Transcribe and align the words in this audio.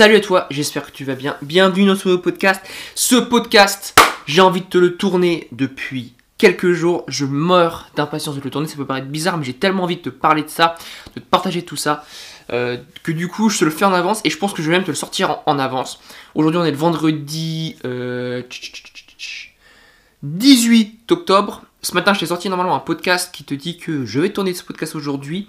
Salut 0.00 0.16
à 0.16 0.20
toi, 0.20 0.46
j'espère 0.48 0.86
que 0.86 0.92
tu 0.92 1.04
vas 1.04 1.14
bien. 1.14 1.36
Bienvenue 1.42 1.86
dans 1.86 1.94
ce 1.94 2.08
nouveau 2.08 2.22
podcast. 2.22 2.62
Ce 2.94 3.16
podcast, 3.16 3.94
j'ai 4.24 4.40
envie 4.40 4.62
de 4.62 4.66
te 4.66 4.78
le 4.78 4.96
tourner 4.96 5.46
depuis 5.52 6.14
quelques 6.38 6.72
jours. 6.72 7.04
Je 7.06 7.26
meurs 7.26 7.90
d'impatience 7.96 8.34
de 8.34 8.40
le 8.40 8.48
tourner. 8.48 8.66
Ça 8.66 8.76
peut 8.76 8.86
paraître 8.86 9.08
bizarre, 9.08 9.36
mais 9.36 9.44
j'ai 9.44 9.52
tellement 9.52 9.82
envie 9.82 9.96
de 9.96 10.00
te 10.00 10.08
parler 10.08 10.42
de 10.42 10.48
ça, 10.48 10.76
de 11.14 11.20
te 11.20 11.26
partager 11.26 11.66
tout 11.66 11.76
ça, 11.76 12.06
euh, 12.50 12.78
que 13.02 13.12
du 13.12 13.28
coup, 13.28 13.50
je 13.50 13.58
te 13.58 13.64
le 13.66 13.70
fais 13.70 13.84
en 13.84 13.92
avance 13.92 14.22
et 14.24 14.30
je 14.30 14.38
pense 14.38 14.54
que 14.54 14.62
je 14.62 14.70
vais 14.70 14.76
même 14.78 14.84
te 14.84 14.90
le 14.90 14.94
sortir 14.94 15.40
en, 15.44 15.58
avance. 15.58 16.00
Aujourd'hui, 16.34 16.62
on 16.62 16.64
est 16.64 16.70
le 16.70 16.78
vendredi 16.78 17.76
18 17.82 17.84
euh, 17.84 18.42
octobre. 21.10 21.64
Ce 21.82 21.92
matin, 21.92 22.14
je 22.14 22.20
t'ai 22.20 22.26
sorti 22.26 22.48
normalement 22.48 22.74
un 22.74 22.80
podcast 22.80 23.34
qui 23.34 23.44
te 23.44 23.52
dit 23.52 23.76
que 23.76 24.06
je 24.06 24.18
vais 24.18 24.30
tourner 24.30 24.54
ce 24.54 24.64
podcast 24.64 24.94
aujourd'hui. 24.94 25.46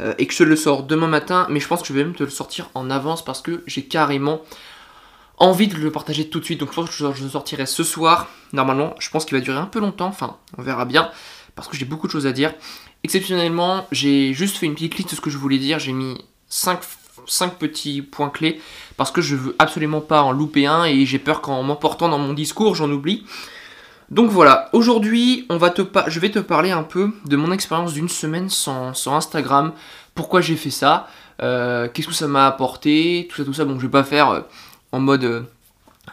Euh, 0.00 0.14
et 0.18 0.26
que 0.26 0.34
je 0.34 0.42
le 0.42 0.56
sors 0.56 0.82
demain 0.82 1.06
matin, 1.06 1.46
mais 1.50 1.60
je 1.60 1.68
pense 1.68 1.82
que 1.82 1.88
je 1.88 1.92
vais 1.92 2.02
même 2.02 2.14
te 2.14 2.24
le 2.24 2.30
sortir 2.30 2.70
en 2.74 2.90
avance 2.90 3.24
parce 3.24 3.40
que 3.40 3.62
j'ai 3.66 3.84
carrément 3.84 4.42
envie 5.38 5.68
de 5.68 5.76
le 5.76 5.90
partager 5.90 6.28
tout 6.28 6.40
de 6.40 6.44
suite. 6.44 6.60
Donc 6.60 6.70
je 6.70 6.74
pense 6.74 6.90
que 6.90 6.96
je 6.96 7.24
le 7.24 7.30
sortirai 7.30 7.66
ce 7.66 7.84
soir. 7.84 8.28
Normalement, 8.52 8.94
je 8.98 9.10
pense 9.10 9.24
qu'il 9.24 9.36
va 9.36 9.42
durer 9.42 9.58
un 9.58 9.66
peu 9.66 9.80
longtemps, 9.80 10.06
enfin, 10.06 10.36
on 10.58 10.62
verra 10.62 10.84
bien, 10.84 11.10
parce 11.54 11.68
que 11.68 11.76
j'ai 11.76 11.84
beaucoup 11.84 12.06
de 12.06 12.12
choses 12.12 12.26
à 12.26 12.32
dire. 12.32 12.54
Exceptionnellement, 13.04 13.86
j'ai 13.92 14.32
juste 14.32 14.56
fait 14.56 14.66
une 14.66 14.74
petite 14.74 14.96
liste 14.96 15.10
de 15.10 15.16
ce 15.16 15.20
que 15.20 15.30
je 15.30 15.38
voulais 15.38 15.58
dire. 15.58 15.78
J'ai 15.78 15.92
mis 15.92 16.18
5, 16.48 16.80
petits 17.58 18.02
points 18.02 18.30
clés 18.30 18.60
parce 18.96 19.10
que 19.10 19.20
je 19.20 19.36
veux 19.36 19.54
absolument 19.58 20.00
pas 20.00 20.22
en 20.22 20.32
louper 20.32 20.66
un 20.66 20.84
et 20.84 21.06
j'ai 21.06 21.18
peur 21.18 21.40
qu'en 21.40 21.62
m'emportant 21.62 22.08
dans 22.08 22.18
mon 22.18 22.32
discours, 22.32 22.74
j'en 22.74 22.90
oublie. 22.90 23.24
Donc 24.10 24.30
voilà, 24.30 24.68
aujourd'hui, 24.72 25.46
on 25.48 25.56
va 25.56 25.70
te 25.70 25.82
je 26.08 26.20
vais 26.20 26.30
te 26.30 26.38
parler 26.38 26.70
un 26.70 26.82
peu 26.82 27.10
de 27.24 27.36
mon 27.36 27.52
expérience 27.52 27.94
d'une 27.94 28.08
semaine 28.08 28.50
sans, 28.50 28.92
Instagram, 29.06 29.72
pourquoi 30.14 30.40
j'ai 30.40 30.56
fait 30.56 30.70
ça, 30.70 31.08
euh, 31.42 31.88
qu'est-ce 31.92 32.08
que 32.08 32.14
ça 32.14 32.28
m'a 32.28 32.46
apporté, 32.46 33.26
tout 33.30 33.36
ça, 33.36 33.44
tout 33.44 33.54
ça. 33.54 33.64
Bon, 33.64 33.78
je 33.78 33.86
vais 33.86 33.90
pas 33.90 34.04
faire 34.04 34.30
euh, 34.30 34.40
en 34.92 35.00
mode 35.00 35.24
euh, 35.24 35.42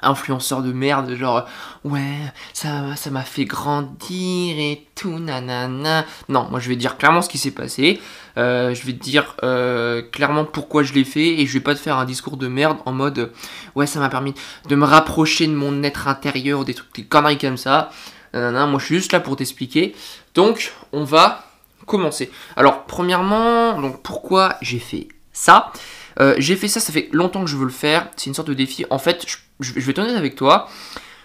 influenceur 0.02 0.62
de 0.62 0.72
merde, 0.72 1.14
genre 1.16 1.46
ouais, 1.84 2.18
ça 2.54 2.96
m'a 3.12 3.24
fait 3.24 3.46
grandir 3.46 4.56
et 4.58 4.88
tout, 4.96 5.20
nanana. 5.20 6.06
Non, 6.30 6.48
moi 6.50 6.60
je 6.60 6.70
vais 6.70 6.76
dire 6.76 6.98
clairement 6.98 7.22
ce 7.22 7.30
qui 7.30 7.38
s'est 7.38 7.52
passé, 7.52 8.00
euh, 8.38 8.74
je 8.74 8.86
vais 8.86 8.94
te 8.94 9.04
dire 9.04 9.36
euh, 9.44 10.02
clairement 10.02 10.46
pourquoi 10.46 10.84
je 10.84 10.94
l'ai 10.94 11.04
fait 11.04 11.40
et 11.40 11.46
je 11.46 11.54
vais 11.54 11.60
pas 11.60 11.76
te 11.76 11.80
faire 11.80 11.98
un 11.98 12.06
discours 12.06 12.38
de 12.38 12.48
merde 12.48 12.78
en 12.86 12.92
mode 12.92 13.32
ouais, 13.76 13.88
ça 13.88 14.00
m'a 14.00 14.10
permis 14.10 14.34
de 14.68 14.76
me 14.76 14.86
rapprocher 14.86 15.48
de 15.48 15.54
mon 15.54 15.84
être 15.84 16.08
intérieur, 16.08 16.66
des 16.66 16.74
trucs, 16.74 16.94
des 16.96 17.04
conneries 17.04 17.38
comme 17.38 17.58
ça. 17.58 17.92
Nanana, 18.34 18.66
moi 18.66 18.80
je 18.80 18.86
suis 18.86 18.96
juste 18.96 19.12
là 19.12 19.20
pour 19.20 19.36
t'expliquer. 19.36 19.94
Donc, 20.34 20.72
on 20.94 21.04
va 21.04 21.46
commencer. 21.86 22.32
Alors, 22.56 22.86
premièrement, 22.86 23.80
donc 23.82 24.02
pourquoi 24.02 24.56
j'ai 24.62 24.80
fait 24.80 25.10
ça? 25.34 25.72
Euh, 26.20 26.36
j'ai 26.38 26.56
fait 26.56 26.68
ça, 26.68 26.80
ça 26.80 26.92
fait 26.92 27.10
longtemps 27.12 27.42
que 27.42 27.50
je 27.50 27.58
veux 27.58 27.66
le 27.66 27.72
faire. 27.72 28.10
C'est 28.16 28.28
une 28.28 28.34
sorte 28.34 28.48
de 28.48 28.54
défi. 28.54 28.86
En 28.90 29.00
fait, 29.00 29.26
je, 29.60 29.80
vais 29.80 29.94
t'en 29.94 30.04
avec 30.04 30.36
toi. 30.36 30.70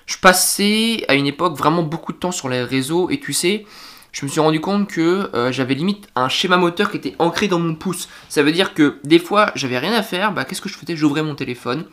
Je 0.07 0.17
passais 0.19 1.05
à 1.09 1.15
une 1.15 1.27
époque 1.27 1.57
vraiment 1.57 1.83
beaucoup 1.83 2.13
de 2.13 2.19
temps 2.19 2.33
sur 2.33 2.49
les 2.49 2.63
réseaux 2.63 3.11
et 3.11 3.19
tu 3.19 3.33
sais, 3.33 3.67
je 4.17 4.25
me 4.25 4.31
suis 4.31 4.41
rendu 4.41 4.63
compte 4.63 4.89
que 4.89 5.29
euh, 5.35 5.53
j'avais 5.53 5.75
limite 5.75 6.09
un 6.15 6.31
schéma 6.31 6.57
moteur 6.57 6.91
qui 6.91 6.97
était 6.97 7.15
ancré 7.19 7.49
dans 7.49 7.59
mon 7.59 7.75
pouce. 7.75 8.09
Ça 8.31 8.43
veut 8.43 8.51
dire 8.51 8.73
que 8.73 8.99
des 9.05 9.19
fois, 9.19 9.53
j'avais 9.57 9.79
rien 9.79 9.93
à 9.93 10.03
faire, 10.03 10.33
bah 10.33 10.47
qu'est-ce 10.47 10.63
que 10.63 10.71
je 10.71 10.79
faisais? 10.79 10.97
J'ouvrais 10.97 11.23
mon 11.23 11.35
téléphone 11.35 11.85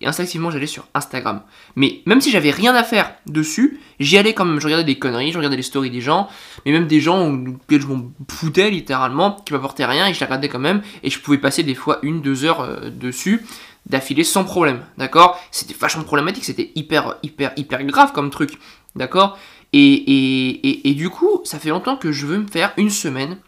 et 0.00 0.06
instinctivement 0.06 0.52
j'allais 0.52 0.68
sur 0.68 0.86
Instagram. 0.94 1.42
Mais 1.74 2.02
même 2.06 2.20
si 2.20 2.30
j'avais 2.30 2.52
rien 2.52 2.72
à 2.76 2.84
faire 2.84 3.12
dessus, 3.26 3.80
j'y 3.98 4.16
allais 4.16 4.32
quand 4.32 4.44
même. 4.44 4.60
Je 4.60 4.66
regardais 4.66 4.84
des 4.84 4.96
conneries, 4.96 5.32
je 5.32 5.38
regardais 5.38 5.56
les 5.56 5.64
stories 5.64 5.90
des 5.90 6.00
gens, 6.00 6.28
mais 6.64 6.70
même 6.70 6.86
des 6.86 7.00
gens 7.00 7.28
auxquels 7.28 7.80
je 7.80 7.88
m'en 7.88 8.12
foutais 8.30 8.70
littéralement, 8.70 9.32
qui 9.44 9.52
m'apportaient 9.52 9.84
rien 9.84 10.06
et 10.06 10.14
je 10.14 10.20
les 10.20 10.26
regardais 10.26 10.48
quand 10.48 10.60
même 10.60 10.82
et 11.02 11.10
je 11.10 11.18
pouvais 11.18 11.38
passer 11.38 11.64
des 11.64 11.74
fois 11.74 11.98
une, 12.02 12.22
deux 12.22 12.44
heures 12.44 12.60
euh, 12.60 12.90
dessus 12.90 13.44
d'affilée 13.86 14.22
sans 14.22 14.44
problème, 14.44 14.82
d'accord? 14.98 15.40
C'était 15.50 15.74
vachement 15.74 16.04
problématique, 16.04 16.44
c'était 16.44 16.70
hyper, 16.76 17.16
hyper, 17.24 17.52
hyper 17.56 17.82
grave 17.82 18.12
comme 18.12 18.30
truc, 18.30 18.56
d'accord? 18.94 19.36
Et, 19.72 20.94
du 20.96 21.08
coup, 21.08 21.40
ça 21.44 21.58
fait 21.58 21.70
longtemps 21.70 21.96
que 21.96 22.12
je 22.12 22.26
veux 22.26 22.38
me 22.38 22.46
faire 22.46 22.72
une 22.76 22.90
semaine 22.90 23.38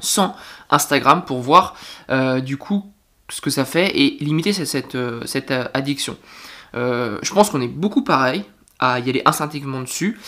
sans 0.00 0.36
Instagram 0.70 1.24
pour 1.24 1.40
voir 1.40 1.74
euh, 2.10 2.40
du 2.40 2.56
coup 2.56 2.92
ce 3.30 3.40
que 3.40 3.50
ça 3.50 3.64
fait 3.64 3.96
et 3.98 4.18
limiter 4.20 4.52
cette, 4.52 4.94
euh, 4.94 5.24
euh, 5.50 5.64
addiction. 5.72 6.16
je 6.74 7.32
pense 7.32 7.50
qu'on 7.50 7.60
est 7.60 7.68
beaucoup 7.68 8.04
pareil 8.04 8.44
à 8.78 9.00
y 9.00 9.08
aller 9.08 9.22
instinctivement 9.24 9.80
dessus. 9.80 10.18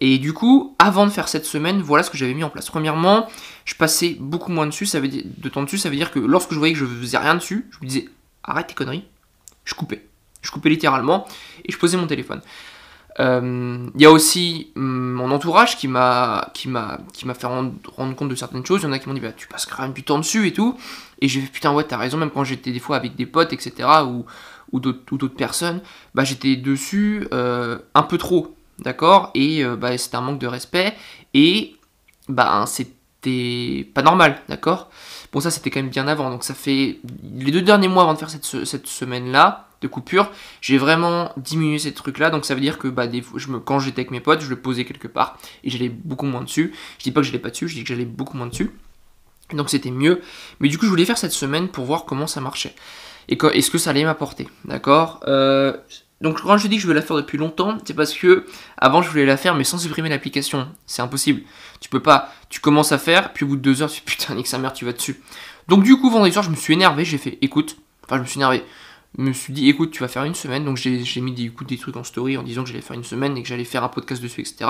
Et 0.00 0.18
du 0.18 0.32
coup, 0.32 0.76
avant 0.78 1.06
de 1.06 1.10
faire 1.10 1.26
cette 1.26 1.44
semaine, 1.44 1.80
voilà 1.82 2.04
ce 2.04 2.10
que 2.10 2.16
j'avais 2.16 2.34
mis 2.34 2.44
en 2.44 2.50
place. 2.50 2.70
Premièrement, 2.70 3.26
je 3.64 3.74
passais 3.74 4.16
beaucoup 4.20 4.52
moins 4.52 4.66
dessus, 4.66 4.86
ça 4.86 5.00
veut 5.00 5.08
dire, 5.08 5.24
de 5.24 5.48
temps 5.48 5.64
dessus, 5.64 5.78
ça 5.78 5.90
veut 5.90 5.96
dire 5.96 6.12
que 6.12 6.20
lorsque 6.20 6.52
je 6.52 6.58
voyais 6.58 6.72
que 6.72 6.78
je 6.78 6.86
faisais 6.86 7.18
rien 7.18 7.34
dessus, 7.34 7.68
je 7.70 7.78
me 7.84 7.88
disais 7.88 8.08
arrête 8.44 8.68
tes 8.68 8.74
conneries, 8.74 9.04
je 9.64 9.74
coupais. 9.74 10.06
Je 10.42 10.52
coupais 10.52 10.68
littéralement 10.68 11.26
et 11.64 11.72
je 11.72 11.78
posais 11.78 11.96
mon 11.96 12.06
téléphone. 12.06 12.40
Euh, 13.18 13.88
il 13.94 14.00
y 14.00 14.04
a 14.04 14.10
aussi 14.10 14.72
hum, 14.76 15.12
mon 15.12 15.30
entourage 15.30 15.76
qui 15.76 15.88
m'a 15.88 16.50
qui 16.52 16.68
m'a 16.68 16.98
qui 17.14 17.26
m'a 17.26 17.34
fait 17.34 17.46
rendre, 17.46 17.72
compte 18.14 18.28
de 18.28 18.34
certaines 18.34 18.64
choses. 18.64 18.82
Il 18.82 18.84
y 18.84 18.88
en 18.88 18.92
a 18.92 18.98
qui 18.98 19.08
m'ont 19.08 19.14
dit 19.14 19.20
bah 19.20 19.32
tu 19.32 19.46
passes 19.48 19.66
quand 19.66 19.82
même 19.82 19.92
du 19.92 20.02
temps 20.02 20.18
dessus 20.18 20.46
et 20.46 20.52
tout. 20.52 20.76
Et 21.20 21.28
j'ai 21.28 21.40
fait 21.40 21.48
putain 21.48 21.72
ouais 21.72 21.84
t'as 21.84 21.96
raison 21.96 22.18
même 22.18 22.30
quand 22.30 22.44
j'étais 22.44 22.72
des 22.72 22.78
fois 22.78 22.96
avec 22.96 23.16
des 23.16 23.26
potes 23.26 23.52
etc 23.52 23.88
ou 24.06 24.26
ou 24.72 24.80
d'autres 24.80 25.28
personnes 25.28 25.80
bah 26.14 26.24
j'étais 26.24 26.56
dessus 26.56 27.26
euh, 27.32 27.78
un 27.94 28.02
peu 28.02 28.18
trop 28.18 28.54
d'accord? 28.80 29.30
Et 29.34 29.64
euh, 29.64 29.76
bah 29.76 29.96
c'était 29.96 30.16
un 30.16 30.20
manque 30.20 30.40
de 30.40 30.46
respect 30.46 30.94
et 31.32 31.76
bah 32.28 32.64
c'était 32.66 33.88
pas 33.94 34.02
normal 34.02 34.42
d'accord? 34.48 34.90
Bon 35.32 35.40
ça 35.40 35.50
c'était 35.50 35.70
quand 35.70 35.80
même 35.80 35.90
bien 35.90 36.06
avant 36.06 36.30
donc 36.30 36.44
ça 36.44 36.54
fait 36.54 36.98
les 37.34 37.50
deux 37.50 37.62
derniers 37.62 37.88
mois 37.88 38.02
avant 38.02 38.12
de 38.12 38.18
faire 38.18 38.30
cette, 38.30 38.66
cette 38.66 38.86
semaine 38.86 39.32
là 39.32 39.65
de 39.82 39.88
coupure, 39.88 40.30
j'ai 40.60 40.78
vraiment 40.78 41.32
diminué 41.36 41.78
ces 41.78 41.92
trucs-là. 41.92 42.30
Donc 42.30 42.44
ça 42.44 42.54
veut 42.54 42.60
dire 42.60 42.78
que 42.78 42.88
bah, 42.88 43.06
je 43.10 43.48
me, 43.48 43.58
quand 43.58 43.78
j'étais 43.78 44.00
avec 44.00 44.10
mes 44.10 44.20
potes, 44.20 44.40
je 44.40 44.50
le 44.50 44.56
posais 44.56 44.84
quelque 44.84 45.08
part 45.08 45.38
et 45.64 45.70
j'allais 45.70 45.88
beaucoup 45.88 46.26
moins 46.26 46.42
dessus. 46.42 46.72
Je 46.98 47.04
dis 47.04 47.12
pas 47.12 47.20
que 47.20 47.26
je 47.26 47.32
l'ai 47.32 47.38
pas 47.38 47.50
dessus, 47.50 47.68
je 47.68 47.74
dis 47.74 47.82
que 47.82 47.88
j'allais 47.88 48.04
beaucoup 48.04 48.36
moins 48.36 48.46
dessus. 48.46 48.70
Donc 49.52 49.70
c'était 49.70 49.90
mieux. 49.90 50.20
Mais 50.60 50.68
du 50.68 50.78
coup, 50.78 50.86
je 50.86 50.90
voulais 50.90 51.04
faire 51.04 51.18
cette 51.18 51.32
semaine 51.32 51.68
pour 51.68 51.84
voir 51.84 52.04
comment 52.04 52.26
ça 52.26 52.40
marchait. 52.40 52.74
Et 53.28 53.38
est-ce 53.54 53.70
que 53.70 53.78
ça 53.78 53.90
allait 53.90 54.04
m'apporter. 54.04 54.48
D'accord? 54.64 55.20
Euh, 55.26 55.76
Donc 56.20 56.40
quand 56.40 56.56
je 56.56 56.68
dis 56.68 56.76
que 56.76 56.82
je 56.82 56.88
veux 56.88 56.94
la 56.94 57.02
faire 57.02 57.16
depuis 57.16 57.38
longtemps, 57.38 57.76
c'est 57.84 57.94
parce 57.94 58.14
que 58.14 58.46
avant 58.78 59.02
je 59.02 59.10
voulais 59.10 59.26
la 59.26 59.36
faire 59.36 59.54
mais 59.54 59.64
sans 59.64 59.78
supprimer 59.78 60.08
l'application. 60.08 60.68
C'est 60.86 61.02
impossible. 61.02 61.42
Tu 61.80 61.88
peux 61.88 62.00
pas. 62.00 62.32
Tu 62.48 62.60
commences 62.60 62.92
à 62.92 62.98
faire, 62.98 63.32
puis 63.32 63.44
au 63.44 63.48
bout 63.48 63.56
de 63.56 63.62
deux 63.62 63.82
heures, 63.82 63.90
tu 63.90 64.00
fais 64.00 64.04
putain, 64.04 64.34
nique 64.34 64.46
sa 64.46 64.58
mère, 64.58 64.72
tu 64.72 64.84
vas 64.84 64.92
dessus. 64.92 65.20
Donc 65.68 65.82
du 65.82 65.96
coup, 65.96 66.10
vendredi 66.10 66.32
soir, 66.32 66.44
je 66.44 66.50
me 66.50 66.56
suis 66.56 66.74
énervé, 66.74 67.04
j'ai 67.04 67.18
fait 67.18 67.38
écoute. 67.42 67.76
Enfin, 68.04 68.16
je 68.16 68.22
me 68.22 68.26
suis 68.26 68.38
énervé 68.38 68.64
me 69.18 69.32
suis 69.32 69.52
dit 69.52 69.68
écoute 69.68 69.90
tu 69.90 70.00
vas 70.00 70.08
faire 70.08 70.24
une 70.24 70.34
semaine. 70.34 70.64
Donc 70.64 70.76
j'ai 70.76 71.20
mis 71.20 71.32
des, 71.32 71.50
des 71.66 71.78
trucs 71.78 71.96
en 71.96 72.04
story 72.04 72.36
en 72.36 72.42
disant 72.42 72.62
que 72.62 72.68
j'allais 72.68 72.82
faire 72.82 72.96
une 72.96 73.04
semaine 73.04 73.36
et 73.36 73.42
que 73.42 73.48
j'allais 73.48 73.64
faire 73.64 73.84
un 73.84 73.88
podcast 73.88 74.22
dessus 74.22 74.40
etc 74.40 74.66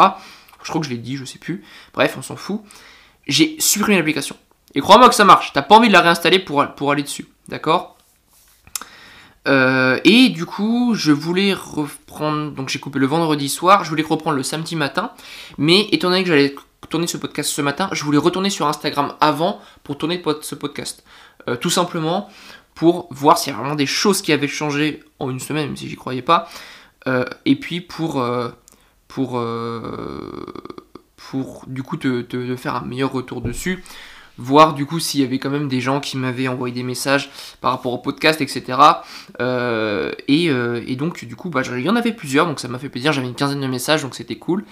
je 0.66 0.70
crois 0.70 0.80
que 0.80 0.86
je 0.86 0.91
l'ai 0.92 0.98
dit 0.98 1.16
je 1.16 1.24
sais 1.24 1.38
plus. 1.38 1.64
Bref 1.94 2.16
on 2.19 2.22
s'en 2.22 2.36
fout. 2.36 2.60
J'ai 3.26 3.56
supprimé 3.60 3.96
l'application. 3.96 4.36
Et 4.75 4.80
crois-moi 4.80 5.08
que 5.08 5.14
ça 5.14 5.25
marche. 5.25 5.52
T'as 5.52 5.62
pas 5.62 5.76
envie 5.76 5.88
de 5.88 5.92
la 5.92 6.00
réinstaller 6.00 6.38
pour, 6.38 6.66
pour 6.75 6.91
aller 6.91 7.02
dessus. 7.02 7.26
D'accord? 7.48 7.96
Euh, 9.46 10.00
et 10.02 10.28
du 10.30 10.44
coup 10.44 10.94
je 10.96 11.12
voulais 11.12 11.54
reprendre 11.54 12.50
donc 12.50 12.69
j'ai 12.69 12.80
coupé 12.80 12.98
le 12.98 13.06
vendredi 13.06 13.48
soir. 13.48 13.84
Je 13.84 13.91
voulais 13.91 14.02
reprendre 14.02 14.36
le 14.36 14.42
samedi 14.42 14.75
matin. 14.75 15.12
Mais 15.56 15.88
étant 15.92 16.10
donné 16.10 16.22
que 16.25 16.28
j'allais 16.28 16.54
tourner 16.91 17.06
ce 17.06 17.16
podcast 17.16 17.50
ce 17.50 17.62
matin 17.62 17.88
je 17.92 18.04
voulais 18.04 18.19
retourner 18.19 18.50
sur 18.50 18.66
Instagram 18.69 19.14
avant 19.20 19.60
pour 19.84 19.98
tourner 19.98 20.22
ce 20.42 20.54
podcast. 20.54 21.04
Euh, 21.48 21.56
tout 21.56 21.70
simplement 21.70 22.28
pour 22.76 23.09
voir 23.10 23.38
s'il 23.38 23.53
y 23.53 23.56
a 23.56 23.59
vraiment 23.59 23.75
des 23.75 23.87
choses 23.87 24.22
qui 24.22 24.32
avaient 24.32 24.47
changé 24.47 25.03
en 25.19 25.31
une 25.31 25.41
semaine, 25.41 25.66
même 25.66 25.76
si 25.76 25.88
j'y 25.88 25.97
croyais 25.97 26.22
pas. 26.22 26.48
Euh, 27.09 27.25
et 27.47 27.56
puis 27.56 27.81
pour, 27.81 28.20
euh, 28.20 28.50
pour, 29.09 29.38
euh, 29.38 30.44
pour 31.16 31.64
du 31.66 31.82
coup 31.82 31.97
te, 31.97 32.56
faire 32.56 32.76
un 32.76 32.82
meilleur 32.82 33.10
retour 33.10 33.41
dessus. 33.41 33.82
Voir 34.37 34.75
du 34.75 34.84
coup 34.84 35.00
s'il 35.00 35.22
y 35.22 35.25
avait 35.25 35.38
quand 35.38 35.48
même 35.48 35.69
des 35.69 35.81
gens 35.81 36.00
qui 36.00 36.19
m'avaient 36.19 36.48
envoyé 36.48 36.75
des 36.75 36.82
messages 36.82 37.31
par 37.62 37.70
rapport 37.70 37.94
au 37.94 37.98
podcast, 37.98 38.42
etc. 38.42 38.78
Et, 40.28 40.96
donc 40.96 41.25
du 41.25 41.34
coup, 41.34 41.49
bah, 41.49 41.62
il 41.64 41.81
y 41.81 41.88
en 41.88 41.96
avait 41.96 42.12
plusieurs, 42.12 42.46
donc 42.46 42.61
ça 42.61 42.69
m'a 42.69 42.78
fait 42.78 42.90
plaisir. 42.90 43.14
J'avais 43.14 43.28
une 43.28 43.34
quinzaine 43.34 43.62
de 43.62 43.67
messages, 43.67 44.02
donc 44.02 44.14
c'était 44.14 44.37
cool. 44.37 44.67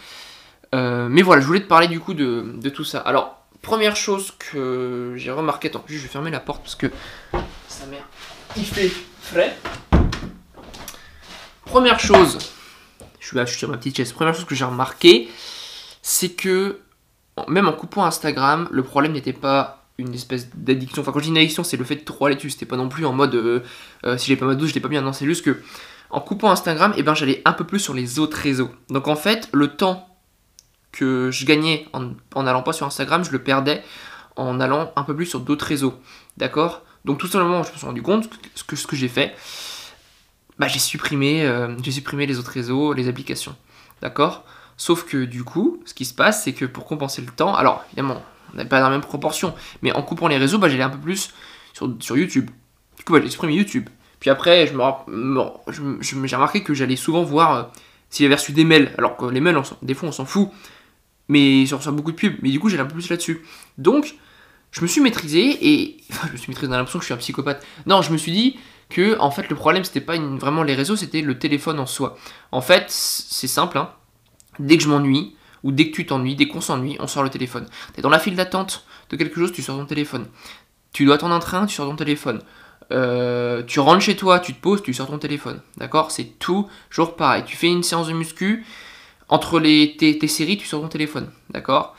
mais 0.75 1.23
voilà, 1.23 1.41
je 1.41 1.47
voulais 1.47 1.63
te 1.63 1.69
parler 1.69 1.89
du 1.89 2.01
coup 2.01 2.13
de, 2.13 2.53
de 2.61 2.69
tout 2.69 2.85
ça. 2.85 2.99
Alors, 2.99 3.47
première 3.63 3.97
chose 3.97 4.35
que 4.39 5.15
j'ai 5.17 5.31
remarqué, 5.31 5.69
attends, 5.69 5.85
je 5.87 5.97
vais 5.97 6.09
fermer 6.09 6.31
la 6.31 6.41
porte 6.41 6.63
parce 6.63 6.75
que 6.75 6.91
sa 7.85 7.97
il 8.57 8.65
fait 8.65 8.93
frais. 9.21 9.57
Première 11.65 11.99
chose, 11.99 12.39
je 13.21 13.27
suis, 13.27 13.59
sur 13.59 13.69
ma 13.69 13.77
petite 13.77 13.97
chaise, 13.97 14.13
première 14.13 14.35
chose 14.35 14.45
que 14.45 14.55
j'ai 14.55 14.65
remarqué, 14.65 15.29
c'est 16.03 16.31
que 16.31 16.81
même 17.49 17.67
en 17.67 17.73
coupant 17.73 18.05
Instagram, 18.05 18.69
le 18.71 18.83
problème 18.83 19.13
n'était 19.13 19.33
pas 19.33 19.87
une 19.99 20.15
espèce 20.15 20.49
d'addiction. 20.55 21.03
Enfin, 21.03 21.13
quand 21.13 21.19
je 21.19 21.25
dis 21.25 21.31
une 21.31 21.39
addiction, 21.39 21.65
c'est 21.65 21.77
le 21.77 21.85
fait 21.85 21.97
de 21.97 22.05
trop 22.05 22.27
aller 22.27 22.37
dessus. 22.37 22.51
C'était 22.51 22.67
pas 22.67 22.77
non 22.77 22.89
plus 22.89 23.07
en 23.07 23.13
mode 23.13 23.35
euh, 23.35 23.61
euh, 24.05 24.17
si 24.19 24.27
j'ai 24.27 24.37
pas 24.37 24.47
ma 24.47 24.55
douche, 24.55 24.71
je 24.71 24.75
l'ai 24.75 24.81
pas 24.81 24.89
bien. 24.89 25.03
Non, 25.03 25.13
c'est 25.13 25.25
juste 25.25 25.45
que 25.45 25.63
en 26.11 26.21
coupant 26.21 26.51
Instagram, 26.51 26.95
eh 26.97 27.03
ben, 27.03 27.15
j'allais 27.15 27.43
un 27.45 27.53
peu 27.53 27.65
plus 27.65 27.81
sur 27.81 27.95
les 27.95 28.19
autres 28.19 28.37
réseaux. 28.37 28.71
Donc 28.89 29.09
en 29.09 29.17
fait, 29.17 29.49
le 29.53 29.69
temps 29.69 30.09
que 30.93 31.31
je 31.33 31.45
gagnais 31.45 31.87
en, 31.93 32.11
en 32.35 32.47
allant 32.47 32.63
pas 32.63 32.73
sur 32.73 32.87
Instagram, 32.87 33.25
je 33.25 33.33
le 33.33 33.43
perdais 33.43 33.83
en 34.37 34.61
allant 34.61 34.93
un 34.97 35.03
peu 35.03 35.15
plus 35.15 35.27
sur 35.27 35.41
d'autres 35.41 35.67
réseaux. 35.67 35.95
D'accord? 36.37 36.83
Donc 37.05 37.19
tout 37.19 37.27
simplement, 37.27 37.63
je 37.63 37.73
me 37.73 37.77
suis 37.77 37.87
rendu 37.87 38.03
compte 38.03 38.29
que, 38.67 38.77
ce 38.77 38.87
que 38.87 38.97
j'ai 38.97 39.09
fait, 39.09 39.35
bah, 40.59 40.69
j'ai 40.69 40.79
supprimé, 40.79 41.45
euh, 41.45 41.77
j'ai 41.83 41.91
supprimé 41.91 42.27
les 42.27 42.39
autres 42.39 42.51
réseaux, 42.51 42.93
les 42.93 43.09
applications. 43.09 43.57
D'accord? 44.01 44.45
Sauf 44.77 45.05
que 45.05 45.25
du 45.25 45.45
coup, 45.45 45.83
ce 45.85 45.95
qui 45.95 46.05
se 46.05 46.15
passe, 46.15 46.45
c'est 46.45 46.53
que 46.53 46.65
pour 46.65 46.87
compenser 46.87 47.23
le 47.23 47.29
temps, 47.29 47.55
alors 47.55 47.85
évidemment, 47.89 48.23
on 48.53 48.57
n'est 48.57 48.65
pas 48.65 48.81
dans 48.81 48.87
la 48.87 48.93
même 48.93 49.01
proportion, 49.01 49.55
mais 49.83 49.93
en 49.93 50.03
coupant 50.03 50.29
les 50.29 50.39
réseaux, 50.39 50.59
bah, 50.59 50.69
j'allais 50.69 50.83
un 50.83 50.91
peu 50.91 50.99
plus 50.99 51.33
sur, 51.73 51.95
sur 52.01 52.17
YouTube. 52.17 52.51
Du 52.97 53.05
coup, 53.05 53.13
bah, 53.13 53.21
j'ai 53.23 53.31
supprimé 53.31 53.55
YouTube. 53.55 53.89
Puis 54.21 54.31
après, 54.31 54.67
je 54.67 54.73
me, 54.73 55.99
j'ai 56.01 56.37
remarqué 56.37 56.63
que 56.63 56.73
j'allais 56.73 56.97
souvent 56.97 57.25
voir 57.25 57.55
euh, 57.55 57.63
s'il 58.09 58.25
avait 58.25 58.37
reçu 58.37 58.53
des 58.53 58.65
mails. 58.65 58.95
Alors 58.97 59.19
que 59.19 59.27
les 59.27 59.41
mails, 59.41 59.61
des 59.83 59.93
fois, 59.93 60.09
on 60.09 60.13
s'en 60.13 60.25
fout. 60.25 60.49
Mais 61.29 61.67
ça 61.67 61.77
reçoit 61.77 61.93
beaucoup 61.93 62.13
de 62.13 62.17
pubs. 62.17 62.37
Mais 62.41 62.51
du 62.51 62.59
coup, 62.59 62.71
j'allais 62.71 62.83
un 62.83 62.87
peu 62.87 62.95
plus 62.95 63.11
là-dessus. 63.11 63.45
Donc, 63.77 64.15
je 64.75 64.83
me 64.83 64.87
suis 64.87 65.01
maîtrisé 65.01 65.59
et. 65.63 65.97
Enfin, 66.11 66.27
je 66.29 66.33
me 66.33 66.37
suis 66.37 66.51
maîtrisé 66.51 66.71
dans 66.71 66.77
l'impression 66.77 66.99
que 66.99 67.05
je 67.05 67.07
suis 67.07 67.15
un 67.15 67.19
psychopathe. 67.19 67.65
Non, 67.87 68.03
je 68.03 68.13
me 68.13 68.17
suis 68.17 68.33
dit 68.33 68.59
que, 68.91 69.19
en 69.21 69.31
fait, 69.31 69.49
le 69.49 69.57
problème, 69.57 69.85
c'était 69.85 70.01
pas 70.01 70.19
vraiment 70.19 70.63
les 70.63 70.75
réseaux, 70.75 70.97
c'était 70.97 71.23
le 71.23 71.39
téléphone 71.39 71.79
en 71.79 71.87
soi. 71.87 72.19
En 72.53 72.61
fait, 72.61 72.85
c'est 72.89 73.47
simple, 73.47 73.79
hein. 73.79 73.91
Dès 74.59 74.77
que 74.77 74.83
je 74.83 74.89
m'ennuie, 74.89 75.37
ou 75.63 75.73
dès 75.73 75.91
que 75.91 75.97
tu 75.97 76.07
t'ennuies, 76.07 76.37
dès 76.37 76.47
qu'on 76.47 76.61
s'ennuie, 76.61 76.97
on 77.01 77.07
sort 77.07 77.23
le 77.23 77.31
téléphone. 77.31 77.67
T'es 77.95 78.03
dans 78.03 78.11
la 78.11 78.19
file 78.19 78.37
d'attente 78.37 78.85
de 79.11 79.17
quelque 79.17 79.37
chose, 79.37 79.53
tu 79.53 79.63
sors 79.63 79.79
ton 79.79 79.87
téléphone. 79.87 80.27
Tu 80.93 81.05
dois 81.05 81.17
attendre 81.17 81.35
un 81.35 81.41
train, 81.41 81.67
tu 81.67 81.75
sors 81.75 81.89
ton 81.89 81.97
téléphone. 81.97 82.43
Euh, 82.93 83.63
tu 83.63 83.81
rentres 83.81 84.03
chez 84.03 84.17
toi, 84.17 84.41
tu 84.41 84.55
te 84.55 84.61
poses, 84.61 84.83
tu 84.83 84.93
sors 84.93 85.07
ton 85.07 85.19
téléphone. 85.19 85.61
D'accord? 85.77 86.11
C'est 86.11 86.39
toujours 86.39 87.17
pareil. 87.17 87.45
Tu 87.47 87.57
fais 87.57 87.69
une 87.69 87.83
séance 87.83 88.09
de 88.09 88.13
muscu, 88.13 88.65
entre 89.29 89.59
tes, 89.61 90.29
séries, 90.29 90.59
tu 90.59 90.67
sors 90.67 90.83
ton 90.83 90.89
téléphone. 90.89 91.31
D'accord? 91.51 91.97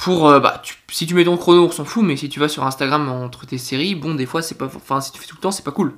Pour 0.00 0.30
euh, 0.30 0.40
bah, 0.40 0.62
si 0.90 1.06
tu 1.06 1.14
mets 1.14 1.24
ton 1.24 1.36
chrono, 1.36 1.66
on 1.66 1.70
s'en 1.70 1.84
fout, 1.84 2.02
mais 2.02 2.16
si 2.16 2.30
tu 2.30 2.40
vas 2.40 2.48
sur 2.48 2.64
Instagram 2.64 3.10
entre 3.10 3.44
tes 3.44 3.58
séries, 3.58 3.94
bon, 3.94 4.14
des 4.14 4.24
fois, 4.24 4.40
c'est 4.40 4.56
pas. 4.56 4.64
Enfin, 4.64 5.02
si 5.02 5.12
tu 5.12 5.20
fais 5.20 5.26
tout 5.26 5.36
le 5.36 5.42
temps, 5.42 5.50
c'est 5.50 5.64
pas 5.64 5.72
cool. 5.72 5.92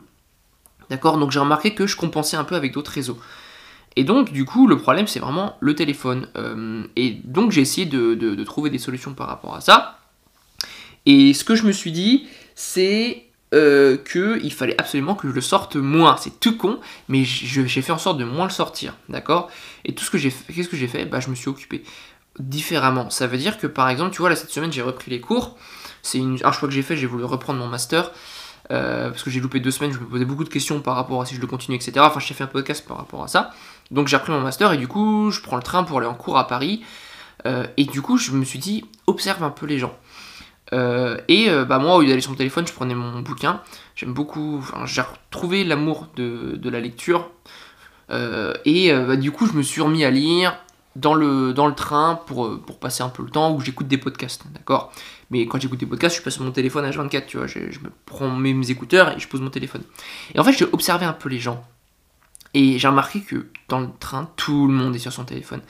D'accord? 0.90 1.18
Donc 1.18 1.30
j'ai 1.30 1.38
remarqué 1.38 1.72
que 1.72 1.86
je 1.86 1.96
compensais 1.96 2.36
un 2.36 2.42
peu 2.42 2.56
avec 2.56 2.72
d'autres 2.72 2.90
réseaux. 2.90 3.18
Et 3.94 4.02
donc, 4.02 4.32
du 4.32 4.44
coup, 4.44 4.66
le 4.66 4.76
problème, 4.76 5.06
c'est 5.06 5.20
vraiment 5.20 5.56
le 5.60 5.76
téléphone. 5.76 6.26
Euh, 6.36 6.82
et 6.96 7.20
donc, 7.22 7.52
j'ai 7.52 7.60
essayé 7.60 7.86
de, 7.86 8.42
trouver 8.42 8.70
des 8.70 8.78
solutions 8.78 9.14
par 9.14 9.28
rapport 9.28 9.54
à 9.54 9.60
ça. 9.60 10.00
Et 11.06 11.32
ce 11.32 11.44
que 11.44 11.54
je 11.54 11.62
me 11.62 11.72
suis 11.72 11.92
dit, 11.92 12.26
c'est 12.56 13.26
euh, 13.54 13.96
qu'il 13.98 14.52
fallait 14.52 14.80
absolument 14.80 15.14
que 15.14 15.28
je 15.28 15.32
le 15.32 15.40
sorte 15.40 15.76
moins. 15.76 16.16
C'est 16.16 16.40
tout 16.40 16.56
con, 16.56 16.80
mais 17.08 17.22
j'ai 17.22 17.82
fait 17.82 17.92
en 17.92 17.98
sorte 17.98 18.18
de 18.18 18.24
moins 18.24 18.46
le 18.46 18.50
sortir. 18.50 18.96
D'accord? 19.08 19.48
Et 19.84 19.94
tout 19.94 20.02
ce 20.02 20.10
que 20.10 20.18
j'ai 20.18 20.30
fait, 20.30 20.52
qu'est-ce 20.52 20.68
que 20.68 20.76
j'ai 20.76 20.88
fait? 20.88 21.04
Bah, 21.04 21.20
je 21.20 21.28
me 21.28 21.36
suis 21.36 21.48
occupé 21.48 21.84
différemment. 22.38 23.10
Ça 23.10 23.26
veut 23.26 23.38
dire 23.38 23.58
que, 23.58 23.66
par 23.66 23.88
exemple, 23.88 24.12
tu 24.12 24.18
vois, 24.18 24.30
là, 24.30 24.36
cette 24.36 24.50
semaine, 24.50 24.72
j'ai 24.72 24.82
repris 24.82 25.10
les 25.10 25.20
cours. 25.20 25.56
C'est 26.02 26.20
un 26.20 26.52
choix 26.52 26.68
que 26.68 26.74
j'ai 26.74 26.82
fait, 26.82 26.96
j'ai 26.96 27.06
voulu 27.06 27.24
reprendre 27.24 27.58
mon 27.58 27.68
master. 27.68 28.10
Euh, 28.70 29.10
parce 29.10 29.22
que 29.22 29.30
j'ai 29.30 29.40
loupé 29.40 29.60
deux 29.60 29.70
semaines, 29.70 29.92
je 29.92 29.98
me 29.98 30.06
posais 30.06 30.24
beaucoup 30.24 30.44
de 30.44 30.48
questions 30.48 30.80
par 30.80 30.94
rapport 30.94 31.20
à 31.20 31.26
si 31.26 31.34
je 31.34 31.40
le 31.40 31.46
continue, 31.46 31.76
etc. 31.76 31.92
Enfin, 32.00 32.20
j'ai 32.20 32.32
fait 32.32 32.44
un 32.44 32.48
podcast 32.48 32.86
par 32.86 32.96
rapport 32.96 33.22
à 33.22 33.28
ça. 33.28 33.50
Donc 33.90 34.08
j'ai 34.08 34.16
repris 34.16 34.32
mon 34.32 34.40
master 34.40 34.72
et 34.72 34.78
du 34.78 34.88
coup, 34.88 35.30
je 35.30 35.40
prends 35.42 35.56
le 35.56 35.62
train 35.62 35.84
pour 35.84 35.98
aller 35.98 36.06
en 36.06 36.14
cours 36.14 36.38
à 36.38 36.46
Paris. 36.46 36.82
Euh, 37.44 37.66
et 37.76 37.84
du 37.84 38.00
coup, 38.02 38.16
je 38.16 38.32
me 38.32 38.44
suis 38.44 38.58
dit, 38.58 38.84
observe 39.06 39.42
un 39.42 39.50
peu 39.50 39.66
les 39.66 39.78
gens. 39.78 39.94
Euh, 40.72 41.18
et 41.28 41.50
bah 41.68 41.78
moi, 41.78 41.96
au 41.96 42.00
lieu 42.00 42.08
d'aller 42.08 42.22
sur 42.22 42.30
mon 42.30 42.36
téléphone, 42.36 42.66
je 42.66 42.72
prenais 42.72 42.94
mon 42.94 43.20
bouquin. 43.20 43.60
J'aime 43.94 44.14
beaucoup, 44.14 44.58
enfin, 44.58 44.86
j'ai 44.86 45.02
retrouvé 45.02 45.64
l'amour 45.64 46.06
de, 46.16 46.56
de, 46.56 46.70
la 46.70 46.80
lecture. 46.80 47.30
et 48.10 48.92
bah, 48.92 49.16
du 49.16 49.32
coup, 49.32 49.46
je 49.46 49.52
me 49.52 49.62
suis 49.62 49.82
remis 49.82 50.04
à 50.04 50.10
lire 50.10 50.56
dans 50.96 51.14
le, 51.14 51.52
dans 51.52 51.66
le 51.66 51.74
train 51.74 52.20
pour, 52.26 52.60
pour 52.60 52.78
passer 52.78 53.02
un 53.02 53.08
peu 53.08 53.22
le 53.22 53.30
temps 53.30 53.52
où 53.52 53.60
j'écoute 53.60 53.88
des 53.88 53.98
podcasts, 53.98 54.44
d'accord? 54.52 54.92
Mais 55.32 55.46
quand 55.46 55.58
j'écoute 55.58 55.80
des 55.80 55.86
podcasts, 55.86 56.18
je 56.18 56.22
passe 56.22 56.38
mon 56.40 56.50
téléphone 56.50 56.84
à 56.84 56.90
H24, 56.90 57.24
tu 57.26 57.38
vois. 57.38 57.46
Je, 57.46 57.58
me 57.58 57.90
prends 58.04 58.28
mes, 58.28 58.70
écouteurs 58.70 59.16
et 59.16 59.18
je 59.18 59.26
pose 59.26 59.40
mon 59.40 59.48
téléphone. 59.48 59.82
Et 60.34 60.38
en 60.38 60.44
fait, 60.44 60.52
j'ai 60.52 60.66
observé 60.70 61.06
un 61.06 61.14
peu 61.14 61.30
les 61.30 61.38
gens. 61.38 61.64
Et 62.52 62.78
j'ai 62.78 62.86
remarqué 62.86 63.22
que 63.22 63.46
dans 63.70 63.80
le 63.80 63.88
train, 63.98 64.28
tout 64.36 64.66
le 64.66 64.74
monde 64.74 64.94
est 64.94 64.98
sur 64.98 65.10
son 65.10 65.24
téléphone. 65.24 65.62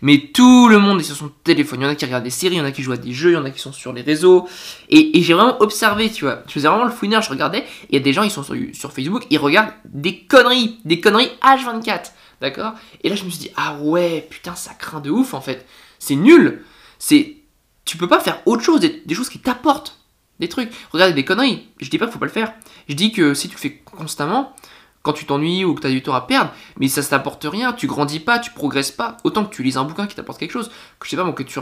Mais 0.00 0.30
tout 0.32 0.68
le 0.68 0.78
monde 0.78 1.00
est 1.00 1.04
sur 1.04 1.16
son 1.16 1.30
téléphone. 1.44 1.80
Il 1.80 1.84
y 1.84 1.86
en 1.86 1.90
a 1.90 1.94
qui 1.94 2.06
regardent 2.06 2.24
des 2.24 2.30
séries, 2.30 2.54
il 2.54 2.58
y 2.58 2.60
en 2.62 2.64
a 2.64 2.72
qui 2.72 2.82
jouent 2.82 2.92
à 2.92 2.96
des 2.96 3.12
jeux, 3.12 3.32
il 3.32 3.34
y 3.34 3.36
en 3.36 3.44
a 3.44 3.50
qui 3.50 3.60
sont 3.60 3.74
sur 3.74 3.92
les 3.92 4.00
réseaux. 4.00 4.48
Et, 4.88 5.20
j'ai 5.20 5.34
vraiment 5.34 5.60
observé, 5.60 6.10
tu 6.10 6.24
vois. 6.24 6.42
Je 6.46 6.52
faisais 6.52 6.68
vraiment 6.68 6.86
le 6.86 6.90
fouineur, 6.90 7.20
je 7.20 7.28
regardais. 7.28 7.58
Et 7.58 7.64
il 7.90 7.94
y 7.96 7.98
a 7.98 8.02
des 8.02 8.14
gens, 8.14 8.22
ils 8.22 8.30
sont 8.30 8.42
sur 8.42 8.92
Facebook, 8.92 9.26
ils 9.28 9.36
regardent 9.36 9.74
des 9.84 10.20
conneries. 10.20 10.78
Des 10.86 10.98
conneries 10.98 11.30
H24. 11.42 12.12
D'accord? 12.40 12.74
Et 13.02 13.08
là, 13.08 13.16
je 13.16 13.24
me 13.24 13.30
suis 13.30 13.38
dit, 13.38 13.50
ah 13.56 13.76
ouais, 13.80 14.26
putain, 14.30 14.54
ça 14.54 14.72
craint 14.74 15.00
de 15.00 15.10
ouf 15.10 15.34
en 15.34 15.40
fait. 15.40 15.66
C'est 15.98 16.16
nul. 16.16 16.64
C'est 16.98 17.36
tu 17.84 17.96
peux 17.96 18.08
pas 18.08 18.20
faire 18.20 18.40
autre 18.46 18.62
chose, 18.62 18.80
des, 18.80 19.14
choses 19.14 19.28
qui 19.28 19.40
t'apportent 19.40 19.98
des 20.38 20.48
trucs. 20.48 20.70
Regarde 20.92 21.14
des 21.14 21.24
conneries. 21.24 21.68
Je 21.80 21.90
dis 21.90 21.98
pas 21.98 22.06
qu'il 22.06 22.12
faut 22.12 22.18
pas 22.18 22.26
le 22.26 22.32
faire. 22.32 22.52
Je 22.88 22.94
dis 22.94 23.10
que 23.10 23.34
si 23.34 23.48
tu 23.48 23.54
le 23.54 23.60
fais 23.60 23.82
constamment, 23.84 24.54
quand 25.02 25.12
tu 25.12 25.24
t'ennuies 25.24 25.64
ou 25.64 25.74
que 25.74 25.80
tu 25.80 25.86
as 25.86 25.90
du 25.90 26.02
temps 26.02 26.14
à 26.14 26.20
perdre, 26.20 26.52
mais 26.78 26.88
ça 26.88 27.00
ne 27.00 27.06
t'apporte 27.06 27.44
rien, 27.44 27.72
tu 27.72 27.86
grandis 27.86 28.20
pas, 28.20 28.38
tu 28.38 28.50
progresses 28.52 28.92
pas. 28.92 29.16
Autant 29.24 29.44
que 29.44 29.54
tu 29.54 29.62
lises 29.62 29.76
un 29.76 29.84
bouquin 29.84 30.06
qui 30.06 30.14
t'apporte 30.14 30.38
quelque 30.38 30.52
chose, 30.52 30.68
que 30.98 31.06
je 31.06 31.10
sais 31.10 31.16
pas 31.16 31.24
moi, 31.24 31.32
que 31.32 31.42
tu. 31.42 31.58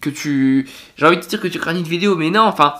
que 0.00 0.10
tu. 0.10 0.68
J'ai 0.96 1.06
envie 1.06 1.16
de 1.16 1.22
te 1.22 1.28
dire 1.28 1.40
que 1.40 1.48
tu 1.48 1.58
crées 1.58 1.76
une 1.76 1.82
vidéo, 1.82 2.16
mais 2.16 2.30
non, 2.30 2.42
enfin. 2.42 2.74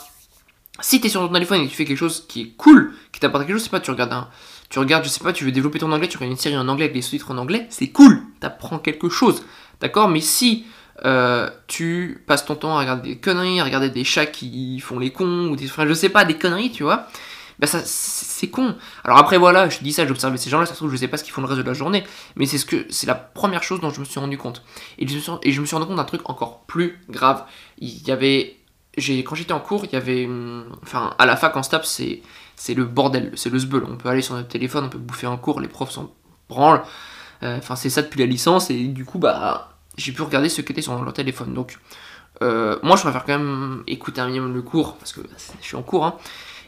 Si 0.81 1.01
tu 1.01 1.09
sur 1.09 1.27
ton 1.27 1.33
téléphone 1.33 1.63
et 1.63 1.65
que 1.67 1.71
tu 1.71 1.77
fais 1.77 1.87
quelque 1.87 1.97
chose 1.97 2.27
qui 2.29 2.43
est 2.43 2.51
cool, 2.57 2.95
qui 3.11 3.19
t'apporte 3.19 3.47
quelque 3.47 3.57
chose, 3.57 3.65
c'est 3.65 3.71
pas, 3.71 3.81
tu 3.81 3.91
regardes 3.91 4.13
un. 4.13 4.29
Tu 4.69 4.79
regardes, 4.79 5.05
je 5.05 5.09
sais 5.09 5.23
pas, 5.23 5.33
tu 5.33 5.45
veux 5.45 5.53
développer 5.53 5.79
ton 5.79 5.93
anglais, 5.93 6.09
tu 6.09 6.17
regardes 6.17 6.33
une 6.33 6.39
série 6.39 6.57
en 6.57 6.69
anglais 6.69 6.85
avec 6.85 6.95
des 6.95 7.03
sous-titres 7.03 7.31
en 7.31 7.39
anglais, 7.39 7.67
c'est 7.71 7.89
cool, 7.89 8.23
t'apprends 8.41 8.79
quelque 8.79 9.09
chose. 9.09 9.45
D'accord? 9.81 10.09
Mais 10.09 10.21
si 10.21 10.67
euh, 11.05 11.49
tu 11.67 12.25
passes 12.27 12.45
ton 12.45 12.55
temps 12.55 12.77
à 12.77 12.81
regarder 12.81 13.11
des 13.11 13.19
conneries, 13.19 13.61
à 13.61 13.65
regarder 13.65 13.91
des 13.91 14.05
chats 14.05 14.27
qui 14.27 14.81
font 14.81 14.99
les 14.99 15.11
cons, 15.11 15.49
ou 15.49 15.57
des, 15.57 15.67
enfin, 15.67 15.87
je 15.87 15.93
sais 15.93 16.09
pas, 16.09 16.25
des 16.25 16.35
conneries, 16.35 16.71
tu 16.71 16.83
vois. 16.83 17.07
Bah 17.59 17.67
ça, 17.67 17.81
c'est 17.85 18.49
con. 18.49 18.75
Alors 19.03 19.17
après 19.17 19.39
voilà, 19.39 19.69
je 19.71 19.79
dis 19.79 19.93
ça, 19.93 20.07
j'observe 20.07 20.37
ces 20.37 20.51
gens-là, 20.51 20.67
ça 20.67 20.75
se 20.75 20.87
je 20.87 20.97
sais 20.97 21.09
pas 21.09 21.17
ce 21.17 21.25
qu'ils 21.25 21.33
font 21.33 21.41
le 21.41 21.47
reste 21.47 21.61
de 21.61 21.67
la 21.67 21.73
journée, 21.73 22.05
mais 22.37 22.45
c'est 22.45 22.59
ce 22.59 23.07
la 23.07 23.15
première 23.15 23.63
chose 23.63 23.81
dont 23.81 23.91
je 23.91 24.01
me 24.01 24.05
suis 24.05 24.21
rendu 24.21 24.37
compte. 24.37 24.63
Et 24.99 25.09
je 25.09 25.15
me 25.15 25.21
suis, 25.67 25.77
rendu 25.77 25.87
compte 25.87 25.97
d'un 25.97 26.05
truc 26.05 26.29
encore 26.29 26.65
plus 26.67 26.99
grave. 27.09 27.45
Il 27.79 28.07
y 28.07 28.11
avait, 28.11 28.57
quand 28.99 29.35
j'étais 29.35 29.53
en 29.53 29.61
cours, 29.61 29.87
il 29.87 29.93
y 29.93 29.97
avait, 29.97 30.27
hum, 30.27 30.67
enfin 30.83 31.15
à 31.19 31.25
la 31.25 31.37
fac 31.37 31.57
en 31.57 31.63
STAP 31.63 31.87
c'est 31.87 32.21
c'est 32.57 32.75
le 32.75 32.85
bordel, 32.85 33.33
c'est 33.37 33.51
le 33.51 33.59
sbeul. 33.59 33.85
On 33.89 33.97
peut 33.97 34.09
aller 34.09 34.23
sur 34.23 34.35
notre 34.35 34.49
téléphone, 34.49 34.85
on 34.85 34.89
peut 34.89 34.99
bouffer 34.99 35.27
en 35.27 35.37
cours, 35.37 35.61
les 35.61 35.69
profs 35.69 35.93
s'en 35.93 36.13
branlent. 36.49 36.83
Euh, 37.43 37.59
enfin 37.59 37.77
c'est 37.77 37.91
ça 37.91 38.03
depuis 38.03 38.19
la 38.19 38.27
licence 38.27 38.71
et 38.71 38.85
du 38.87 39.05
coup 39.05 39.19
bah 39.19 39.77
j'ai 39.97 40.13
pu 40.13 40.23
regarder 40.23 40.49
ce 40.49 40.61
qui 40.61 40.73
était 40.73 40.83
sur 40.83 41.03
leur 41.03 41.13
téléphone. 41.13 41.55
Donc, 41.55 41.79
euh, 42.43 42.79
moi, 42.83 42.97
je 42.97 43.03
préfère 43.03 43.25
quand 43.25 43.39
même 43.39 43.83
écouter 43.87 44.21
un 44.21 44.27
minimum 44.27 44.55
le 44.55 44.63
cours, 44.63 44.97
parce 44.97 45.13
que 45.13 45.21
je 45.61 45.67
suis 45.67 45.77
en 45.77 45.83
cours, 45.83 46.05
hein, 46.05 46.17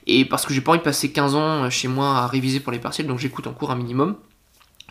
et 0.06 0.24
parce 0.24 0.46
que 0.46 0.54
j'ai 0.54 0.60
pas 0.60 0.72
envie 0.72 0.78
de 0.78 0.84
passer 0.84 1.12
15 1.12 1.34
ans 1.34 1.70
chez 1.70 1.88
moi 1.88 2.16
à 2.18 2.26
réviser 2.26 2.60
pour 2.60 2.72
les 2.72 2.78
partiels, 2.78 3.06
donc 3.06 3.18
j'écoute 3.18 3.46
en 3.46 3.52
cours 3.52 3.70
un 3.70 3.76
minimum. 3.76 4.16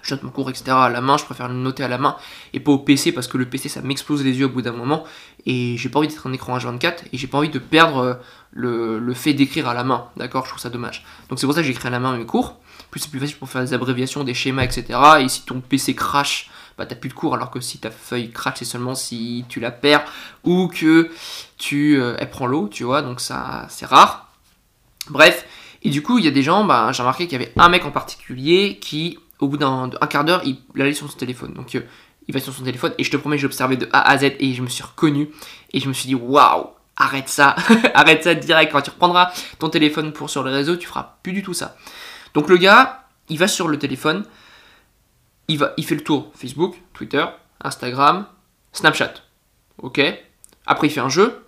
Je 0.08 0.16
mon 0.24 0.32
cours, 0.32 0.50
etc. 0.50 0.66
à 0.70 0.90
la 0.90 1.02
main, 1.02 1.18
je 1.18 1.26
préfère 1.26 1.50
le 1.50 1.56
noter 1.56 1.84
à 1.84 1.88
la 1.90 1.98
main 1.98 2.16
et 2.54 2.60
pas 2.60 2.72
au 2.72 2.80
PC 2.80 3.12
parce 3.12 3.28
que 3.28 3.38
le 3.38 3.46
PC 3.46 3.68
ça 3.68 3.82
m'explose 3.82 4.24
les 4.24 4.38
yeux 4.38 4.46
au 4.46 4.50
bout 4.50 4.62
d'un 4.62 4.72
moment 4.72 5.04
et 5.46 5.76
j'ai 5.78 5.90
pas 5.90 6.00
envie 6.00 6.08
d'être 6.08 6.28
un 6.28 6.34
écran 6.34 6.58
H24 6.58 6.96
et 7.12 7.18
j'ai 7.18 7.28
pas 7.28 7.38
envie 7.38 7.50
de 7.50 7.60
perdre 7.60 8.20
euh, 8.56 9.00
le, 9.00 9.14
fait 9.14 9.34
d'écrire 9.34 9.68
à 9.68 9.74
la 9.74 9.84
main, 9.84 10.08
d'accord? 10.16 10.46
Je 10.46 10.50
trouve 10.50 10.62
ça 10.62 10.70
dommage. 10.70 11.06
Donc 11.30 11.40
c'est 11.40 11.46
pour 11.46 11.54
ça 11.54 11.62
que 11.62 11.68
j'écris 11.68 11.88
à 11.88 11.92
la 11.92 12.00
main 12.00 12.18
mes 12.18 12.26
cours. 12.26 12.58
Plus 12.90 13.02
c'est 13.02 13.10
plus 13.10 13.20
facile 13.20 13.38
pour 13.38 13.50
faire 13.50 13.62
des 13.62 13.74
abréviations, 13.74 14.24
des 14.24 14.34
schémas, 14.34 14.64
etc. 14.64 15.00
Et 15.20 15.28
si 15.28 15.44
ton 15.44 15.60
PC 15.60 15.94
crash, 15.94 16.50
bah 16.78 16.86
t'as 16.86 16.96
plus 16.96 17.10
de 17.10 17.14
cours, 17.14 17.34
alors 17.34 17.52
que 17.52 17.60
si 17.60 17.80
ta 17.80 17.92
feuille 17.92 18.32
crash, 18.32 18.56
c'est 18.60 18.66
seulement 18.66 18.96
si 18.96 19.46
tu 19.50 19.60
la 19.60 19.72
perds 19.72 20.06
ou 20.44 20.68
que 20.68 21.10
tu 21.58 22.00
euh, 22.00 22.16
elle 22.20 22.30
prend 22.30 22.46
l'eau, 22.46 22.70
tu 22.70 22.84
vois, 22.84 23.02
donc 23.02 23.20
ça 23.20 23.66
c'est 23.70 23.86
rare. 23.86 24.32
Bref, 25.10 25.46
et 25.84 25.90
du 25.90 26.02
coup 26.02 26.20
il 26.20 26.26
y 26.26 26.28
a 26.28 26.32
des 26.32 26.44
gens, 26.44 26.64
bah, 26.64 26.92
j'ai 26.92 27.02
remarqué 27.02 27.28
qu'il 27.28 27.40
y 27.40 27.44
avait 27.44 27.54
un 27.58 27.70
mec 27.70 27.86
en 27.86 27.92
particulier 27.92 28.78
qui, 28.80 29.18
au 29.40 29.48
bout 29.48 29.58
d'un 29.58 29.90
quart 30.10 30.26
d'heure, 30.26 30.42
il, 30.46 30.58
allait 30.80 30.94
sur 30.94 31.10
son 31.10 31.18
téléphone. 31.18 31.54
Donc 31.54 31.76
euh, 31.76 31.82
il 32.28 32.34
va 32.34 32.40
sur 32.40 32.54
son 32.54 32.64
téléphone 32.64 32.94
et 32.98 33.04
je 33.04 33.12
te 33.12 33.18
promets, 33.18 33.38
j'ai 33.38 33.46
observé 33.46 33.78
de 33.78 33.88
A 33.94 34.10
à 34.10 34.18
Z 34.18 34.34
et 34.40 34.54
je 34.54 34.62
me 34.62 34.68
suis 34.68 34.84
reconnu 34.84 35.30
et 35.74 35.80
je 35.80 35.88
me 35.88 35.94
suis 35.94 36.08
dit 36.08 36.16
waouh, 36.16 36.68
arrête 36.96 37.30
ça, 37.30 37.56
arrête 37.94 38.24
ça 38.24 38.36
direct. 38.36 38.72
Quand 38.72 38.82
tu 38.82 38.90
reprendras 38.90 39.32
ton 39.60 39.70
téléphone 39.70 40.14
pour 40.14 40.30
sur 40.30 40.44
les 40.44 40.52
réseaux, 40.52 40.76
tu 40.76 40.88
feras 40.88 41.18
plus 41.24 41.34
du 41.34 41.44
tout 41.44 41.54
ça. 41.54 41.78
Donc 42.34 42.50
le 42.50 42.58
gars, 42.58 43.08
il 43.30 43.38
va 43.38 43.48
sur 43.48 43.68
le 43.68 43.78
téléphone, 43.78 44.26
il, 45.48 45.58
va, 45.58 45.74
il 45.78 45.86
fait 45.86 45.96
le 45.96 46.04
tour 46.04 46.32
Facebook, 46.36 46.76
Twitter, 46.94 47.26
Instagram, 47.62 48.26
Snapchat. 48.74 49.14
Ok 49.80 50.02
Après, 50.66 50.88
il 50.88 50.90
fait 50.90 51.00
un 51.00 51.10
jeu, 51.10 51.46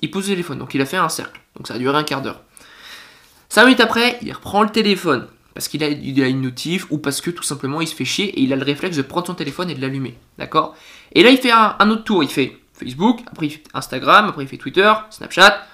il 0.00 0.10
pose 0.10 0.24
le 0.24 0.32
téléphone. 0.32 0.58
Donc, 0.58 0.74
il 0.74 0.80
a 0.80 0.86
fait 0.86 0.96
un 0.96 1.08
cercle. 1.08 1.40
Donc, 1.56 1.66
ça 1.66 1.74
a 1.74 1.78
duré 1.78 1.96
un 1.96 2.04
quart 2.04 2.22
d'heure. 2.22 2.42
Cinq 3.48 3.64
minutes 3.64 3.80
après, 3.80 4.18
il 4.22 4.32
reprend 4.32 4.62
le 4.62 4.70
téléphone. 4.70 5.26
Parce 5.56 5.68
qu'il 5.68 5.82
a, 5.82 5.88
une 5.88 6.42
notif 6.42 6.86
ou 6.90 6.98
parce 6.98 7.22
que 7.22 7.30
tout 7.30 7.42
simplement 7.42 7.80
il 7.80 7.88
se 7.88 7.94
fait 7.94 8.04
chier 8.04 8.26
et 8.26 8.42
il 8.42 8.52
a 8.52 8.56
le 8.56 8.62
réflexe 8.62 8.94
de 8.94 9.00
prendre 9.00 9.26
son 9.26 9.32
téléphone 9.32 9.70
et 9.70 9.74
de 9.74 9.80
l'allumer. 9.80 10.14
D'accord? 10.36 10.76
Et 11.12 11.22
là, 11.22 11.30
il 11.30 11.38
fait 11.38 11.50
un, 11.50 11.88
autre 11.88 12.04
tour. 12.04 12.22
Il 12.22 12.28
fait 12.28 12.58
Facebook, 12.74 13.20
après 13.26 13.46
il 13.46 13.50
fait 13.52 13.62
Instagram, 13.72 14.26
après 14.28 14.44
il 14.44 14.48
fait 14.48 14.58
Twitter, 14.58 14.92
Snapchat, 15.08 15.66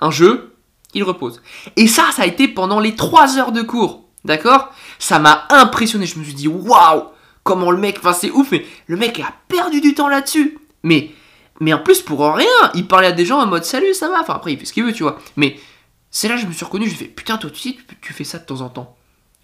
un 0.00 0.12
jeu, 0.12 0.54
il 0.94 1.02
repose. 1.02 1.42
Et 1.74 1.88
ça, 1.88 2.04
ça 2.12 2.22
a 2.22 2.26
été 2.26 2.46
pendant 2.46 2.78
les 2.78 2.94
3 2.94 3.36
heures 3.38 3.50
de 3.50 3.62
cours. 3.62 4.04
D'accord? 4.24 4.72
Ça 5.00 5.18
m'a 5.18 5.48
impressionné. 5.50 6.06
Je 6.06 6.20
me 6.20 6.24
suis 6.24 6.34
dit, 6.34 6.46
waouh 6.46 7.06
Comment 7.42 7.72
le 7.72 7.78
mec, 7.78 7.96
enfin 7.98 8.12
c'est 8.12 8.30
ouf, 8.30 8.52
mais 8.52 8.64
le 8.86 8.96
mec 8.96 9.18
a 9.18 9.34
perdu 9.48 9.80
du 9.80 9.92
temps 9.94 10.08
là-dessus. 10.08 10.56
Mais, 10.84 11.10
mais 11.58 11.72
en 11.72 11.80
plus, 11.80 12.00
pour 12.00 12.32
rien, 12.32 12.46
il 12.74 12.86
parlait 12.86 13.08
à 13.08 13.12
des 13.12 13.26
gens 13.26 13.40
en 13.40 13.46
mode 13.46 13.64
salut, 13.64 13.92
ça 13.92 14.08
va? 14.08 14.20
Enfin, 14.20 14.34
après, 14.34 14.52
il 14.52 14.58
fait 14.60 14.66
ce 14.66 14.72
qu'il 14.72 14.84
veut, 14.84 14.92
tu 14.92 15.02
vois. 15.02 15.18
Mais 15.34 15.56
c'est 16.12 16.28
là 16.28 16.36
que 16.36 16.42
je 16.42 16.46
me 16.46 16.52
suis 16.52 16.64
reconnu, 16.64 16.88
je 16.88 16.94
fais 16.94 17.06
putain, 17.06 17.38
toi 17.38 17.50
tu, 17.50 17.74
tu 18.00 18.12
fais 18.12 18.22
ça 18.22 18.38
de 18.38 18.46
temps 18.46 18.60
en 18.60 18.68
temps. 18.68 18.96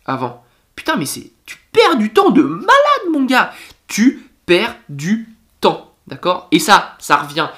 Avant. 0.06 0.44
Putain, 0.76 0.97
mais 0.97 1.06
c'est. 1.06 1.30
Tu 1.47 1.59
perds 1.73 1.97
du 1.97 2.12
temps 2.12 2.30
de 2.30 2.42
malade, 2.42 3.12
mon 3.12 3.25
gars 3.25 3.52
Tu 3.88 4.30
perds 4.47 4.76
du 4.88 5.28
temps. 5.61 5.92
D'accord? 6.06 6.49
Et 6.50 6.59
ça, 6.59 6.97
ça 6.99 7.16
revient 7.16 7.49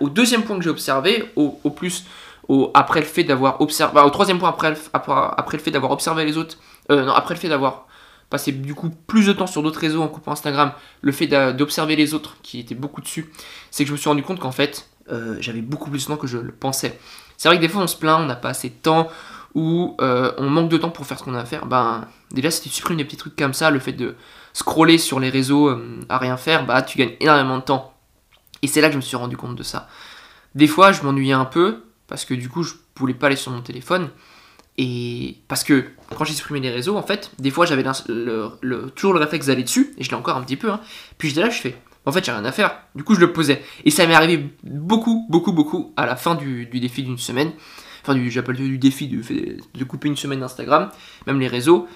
au 0.00 0.08
deuxième 0.08 0.44
point 0.44 0.56
que 0.56 0.64
j'ai 0.64 0.70
observé, 0.70 1.30
au, 1.36 1.50
plus. 1.70 2.04
Après 2.74 3.00
le 3.00 3.06
fait 3.06 3.24
d'avoir 3.24 3.60
observé. 3.60 3.94
Bah, 3.94 4.04
au 4.04 4.10
troisième 4.10 4.38
point, 4.38 4.48
après, 4.48 4.74
après, 4.92 5.56
le 5.56 5.62
fait 5.62 5.70
d'avoir 5.70 5.92
observé 5.92 6.24
les 6.24 6.36
autres. 6.36 6.56
Euh, 6.90 7.04
non, 7.04 7.12
après 7.12 7.34
le 7.34 7.40
fait 7.40 7.48
d'avoir 7.48 7.86
passé 8.28 8.50
du 8.50 8.74
coup 8.74 8.90
plus 9.06 9.26
de 9.26 9.32
temps 9.32 9.46
sur 9.46 9.62
d'autres 9.62 9.78
réseaux 9.78 10.02
en 10.02 10.08
coupant 10.08 10.32
Instagram, 10.32 10.72
le 11.02 11.12
fait 11.12 11.26
d'observer 11.26 11.96
les 11.96 12.14
autres 12.14 12.38
qui 12.42 12.58
étaient 12.58 12.74
beaucoup 12.74 13.02
dessus, 13.02 13.30
c'est 13.70 13.84
que 13.84 13.88
je 13.88 13.92
me 13.92 13.98
suis 13.98 14.08
rendu 14.08 14.22
compte 14.22 14.40
qu'en 14.40 14.52
fait, 14.52 14.88
euh, 15.10 15.36
j'avais 15.40 15.60
beaucoup 15.60 15.90
plus 15.90 16.02
de 16.04 16.08
temps 16.08 16.16
que 16.16 16.26
je 16.26 16.38
le 16.38 16.52
pensais. 16.52 16.98
C'est 17.36 17.48
vrai 17.48 17.56
que 17.56 17.60
des 17.60 17.68
fois 17.68 17.82
on 17.82 17.86
se 17.86 17.96
plaint, 17.96 18.20
on 18.20 18.26
n'a 18.26 18.36
pas 18.36 18.48
assez 18.48 18.70
de 18.70 18.74
temps, 18.74 19.08
ou 19.54 19.96
euh, 20.00 20.32
on 20.38 20.48
manque 20.48 20.70
de 20.70 20.76
temps 20.76 20.90
pour 20.90 21.06
faire 21.06 21.18
ce 21.18 21.24
qu'on 21.24 21.34
a 21.34 21.40
à 21.40 21.44
faire. 21.44 21.66
Ben, 21.66 22.06
déjà, 22.30 22.50
si 22.50 22.62
tu 22.62 22.68
supprimes 22.68 22.96
des 22.96 23.04
petits 23.04 23.16
trucs 23.16 23.36
comme 23.36 23.54
ça, 23.54 23.70
le 23.70 23.78
fait 23.78 23.92
de 23.92 24.16
scroller 24.52 24.98
sur 24.98 25.20
les 25.20 25.30
réseaux 25.30 25.68
euh, 25.68 26.00
à 26.08 26.18
rien 26.18 26.36
faire, 26.36 26.66
bah 26.66 26.82
tu 26.82 26.98
gagnes 26.98 27.14
énormément 27.20 27.58
de 27.58 27.62
temps. 27.62 27.94
Et 28.62 28.66
c'est 28.66 28.80
là 28.80 28.88
que 28.88 28.92
je 28.92 28.98
me 28.98 29.02
suis 29.02 29.16
rendu 29.16 29.36
compte 29.36 29.56
de 29.56 29.62
ça. 29.62 29.88
Des 30.54 30.66
fois, 30.66 30.92
je 30.92 31.02
m'ennuyais 31.02 31.32
un 31.32 31.44
peu, 31.44 31.84
parce 32.06 32.24
que 32.24 32.34
du 32.34 32.48
coup, 32.48 32.62
je 32.62 32.74
voulais 32.96 33.14
pas 33.14 33.26
aller 33.26 33.36
sur 33.36 33.52
mon 33.52 33.62
téléphone. 33.62 34.10
Et 34.78 35.38
parce 35.48 35.64
que 35.64 35.86
quand 36.16 36.24
j'ai 36.24 36.32
supprimé 36.32 36.60
les 36.60 36.70
réseaux, 36.70 36.96
en 36.96 37.02
fait, 37.02 37.30
des 37.38 37.50
fois 37.50 37.66
j'avais 37.66 37.84
le, 38.08 38.90
toujours 38.94 39.12
le 39.12 39.20
réflexe 39.20 39.46
d'aller 39.46 39.64
dessus, 39.64 39.94
et 39.98 40.04
je 40.04 40.10
l'ai 40.10 40.16
encore 40.16 40.36
un 40.36 40.42
petit 40.42 40.56
peu. 40.56 40.70
Hein. 40.70 40.80
Puis 41.18 41.28
j'étais 41.28 41.42
là, 41.42 41.50
je 41.50 41.60
fais, 41.60 41.76
en 42.04 42.12
fait, 42.12 42.24
j'ai 42.24 42.32
rien 42.32 42.44
à 42.44 42.52
faire. 42.52 42.76
Du 42.94 43.04
coup, 43.04 43.14
je 43.14 43.20
le 43.20 43.32
posais. 43.32 43.62
Et 43.84 43.90
ça 43.90 44.06
m'est 44.06 44.14
arrivé 44.14 44.50
beaucoup, 44.64 45.26
beaucoup, 45.28 45.52
beaucoup 45.52 45.92
à 45.96 46.06
la 46.06 46.16
fin 46.16 46.34
du, 46.34 46.66
défi 46.66 47.02
d'une 47.02 47.18
semaine. 47.18 47.52
Enfin, 48.02 48.14
du, 48.14 48.30
j'appelle 48.30 48.56
du 48.56 48.78
défi 48.78 49.08
de, 49.08 49.22
de 49.74 49.84
couper 49.84 50.08
une 50.08 50.16
semaine 50.16 50.40
d'Instagram, 50.40 50.90
même 51.26 51.40
les 51.40 51.48
réseaux. 51.48 51.88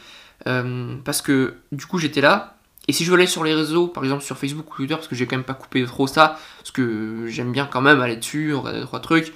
Euh, 0.47 0.97
parce 1.05 1.23
que 1.23 1.55
du 1.73 1.87
coup, 1.87 1.99
j'étais 1.99 2.21
là. 2.21 2.57
Et 2.89 2.93
si 2.93 3.05
je 3.05 3.13
aller 3.13 3.27
sur 3.27 3.43
les 3.43 3.55
réseaux, 3.55 3.89
par 3.89 4.05
exemple 4.05 4.23
sur 4.23 4.39
Facebook 4.39 4.73
ou 4.73 4.77
Twitter, 4.77 4.95
parce 4.95 5.09
que 5.09 5.17
j'ai 5.17 5.27
quand 5.27 5.37
même 5.37 5.45
pas 5.45 5.55
coupé 5.55 5.85
trop 5.85 6.07
ça, 6.07 6.39
parce 6.59 6.71
que 6.71 7.27
j'aime 7.27 7.51
bien 7.51 7.67
quand 7.67 7.81
même 7.81 8.01
aller 8.01 8.17
dessus, 8.17 8.55
regarder 8.55 8.83
trois 8.83 9.01
trucs, 9.01 9.33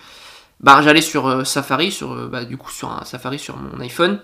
bah 0.60 0.80
j'allais 0.82 1.00
sur 1.00 1.26
euh, 1.26 1.42
Safari, 1.42 1.90
sur, 1.90 2.12
euh, 2.12 2.28
bah, 2.28 2.44
du 2.44 2.56
coup 2.56 2.70
sur 2.70 2.92
un 2.92 3.04
Safari 3.04 3.40
sur 3.40 3.56
mon 3.56 3.80
iPhone, 3.80 4.20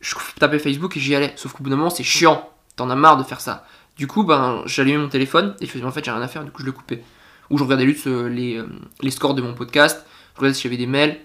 je 0.00 0.14
tapais 0.38 0.58
Facebook 0.58 0.96
et 0.96 1.00
j'y 1.00 1.14
allais. 1.14 1.32
Sauf 1.36 1.52
qu'au 1.52 1.62
bout 1.62 1.70
d'un 1.70 1.76
moment, 1.76 1.90
c'est 1.90 2.04
chiant. 2.04 2.48
T'en 2.76 2.88
as 2.88 2.94
marre 2.94 3.16
de 3.16 3.24
faire 3.24 3.40
ça. 3.40 3.66
Du 3.96 4.06
coup, 4.06 4.22
ben, 4.22 4.62
j'allumais 4.64 4.98
mon 4.98 5.08
téléphone 5.08 5.54
et 5.60 5.66
je 5.66 5.70
faisais 5.70 5.84
en 5.84 5.90
fait 5.90 6.04
j'ai 6.04 6.12
rien 6.12 6.22
à 6.22 6.28
faire, 6.28 6.44
du 6.44 6.50
coup 6.50 6.62
je 6.62 6.66
le 6.66 6.72
coupais. 6.72 7.02
Ou 7.50 7.58
je 7.58 7.64
regardais 7.64 7.84
les, 7.86 8.62
les, 9.00 9.10
scores 9.10 9.34
de 9.34 9.42
mon 9.42 9.54
podcast, 9.54 10.06
je 10.34 10.38
regardais 10.38 10.54
si 10.54 10.62
j'avais 10.62 10.76
des 10.76 10.86
mails, 10.86 11.18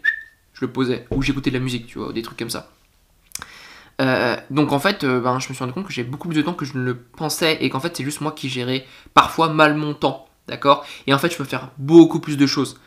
le 0.63 0.71
posais. 0.71 1.05
Ou 1.11 1.21
j'écoutais 1.21 1.51
de 1.51 1.57
la 1.57 1.63
musique, 1.63 1.87
tu 1.87 1.99
vois, 1.99 2.11
des 2.11 2.21
trucs 2.21 2.39
comme 2.39 2.49
ça. 2.49 2.71
Euh, 4.01 4.35
donc 4.49 4.71
en 4.71 4.79
fait, 4.79 5.05
ben, 5.05 5.39
je 5.39 5.49
me 5.49 5.53
suis 5.53 5.63
rendu 5.63 5.73
compte 5.73 5.85
que 5.85 5.93
j'avais 5.93 6.07
beaucoup 6.07 6.27
plus 6.27 6.37
de 6.37 6.41
temps 6.41 6.53
que 6.53 6.65
je 6.65 6.77
ne 6.77 6.83
le 6.83 6.97
pensais 6.97 7.57
et 7.61 7.69
qu'en 7.69 7.79
fait 7.79 7.95
c'est 7.95 8.03
juste 8.03 8.21
moi 8.21 8.31
qui 8.31 8.49
gérais 8.49 8.87
parfois 9.13 9.49
mal 9.49 9.75
mon 9.75 9.93
temps, 9.93 10.27
d'accord? 10.47 10.83
Et 11.05 11.13
en 11.13 11.19
fait 11.19 11.31
je 11.31 11.37
peux 11.37 11.43
faire 11.43 11.69
beaucoup 11.77 12.19
plus 12.19 12.35
de 12.35 12.47
choses. 12.47 12.79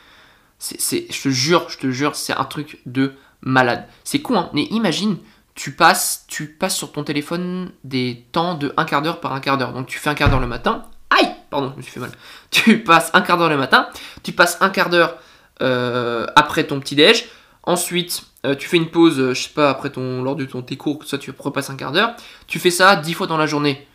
C'est, 0.58 1.06
je 1.12 1.22
te 1.22 1.28
jure, 1.28 1.68
je 1.68 1.78
te 1.78 1.90
jure, 1.90 2.16
c'est 2.16 2.32
un 2.32 2.44
truc 2.44 2.80
de 2.86 3.14
malade. 3.40 3.86
C'est 4.04 4.20
con, 4.20 4.36
hein 4.36 4.50
Mais 4.52 4.64
imagine, 4.64 5.18
tu 5.54 5.72
passes, 5.72 6.24
tu 6.28 6.46
passes 6.46 6.76
sur 6.76 6.92
ton 6.92 7.04
téléphone 7.04 7.72
des 7.84 8.24
temps 8.32 8.54
de 8.54 8.72
un 8.76 8.84
quart 8.84 9.02
d'heure 9.02 9.20
par 9.20 9.32
un 9.32 9.40
quart 9.40 9.58
d'heure. 9.58 9.72
Donc 9.72 9.86
tu 9.86 9.98
fais 9.98 10.10
un 10.10 10.14
quart 10.14 10.30
d'heure 10.30 10.40
le 10.40 10.46
matin. 10.46 10.84
Aïe 11.10 11.30
Pardon, 11.50 11.70
je 11.72 11.76
me 11.78 11.82
suis 11.82 11.92
fait 11.92 12.00
mal. 12.00 12.12
Tu 12.50 12.82
passes 12.82 13.10
un 13.14 13.22
quart 13.22 13.38
d'heure 13.38 13.48
le 13.48 13.56
matin. 13.56 13.88
Tu 14.22 14.32
passes 14.32 14.58
un 14.60 14.70
quart 14.70 14.90
d'heure 14.90 15.16
euh, 15.62 16.26
après 16.36 16.64
ton 16.64 16.80
petit 16.80 16.94
déj. 16.94 17.26
Ensuite, 17.66 18.24
euh, 18.44 18.54
tu 18.54 18.68
fais 18.68 18.76
une 18.76 18.90
pause, 18.90 19.18
euh, 19.18 19.34
je 19.34 19.42
sais 19.42 19.54
pas, 19.54 19.70
après 19.70 19.90
ton, 19.90 20.22
lors 20.22 20.36
de 20.36 20.44
ton 20.44 20.62
tes 20.62 20.76
cours, 20.76 21.04
ça 21.04 21.18
tu 21.18 21.32
repasses 21.36 21.70
un 21.70 21.76
quart 21.76 21.92
d'heure. 21.92 22.14
Tu 22.46 22.58
fais 22.58 22.70
ça 22.70 22.96
dix 22.96 23.12
fois 23.12 23.26
dans 23.26 23.36
la 23.36 23.46
journée. 23.46 23.86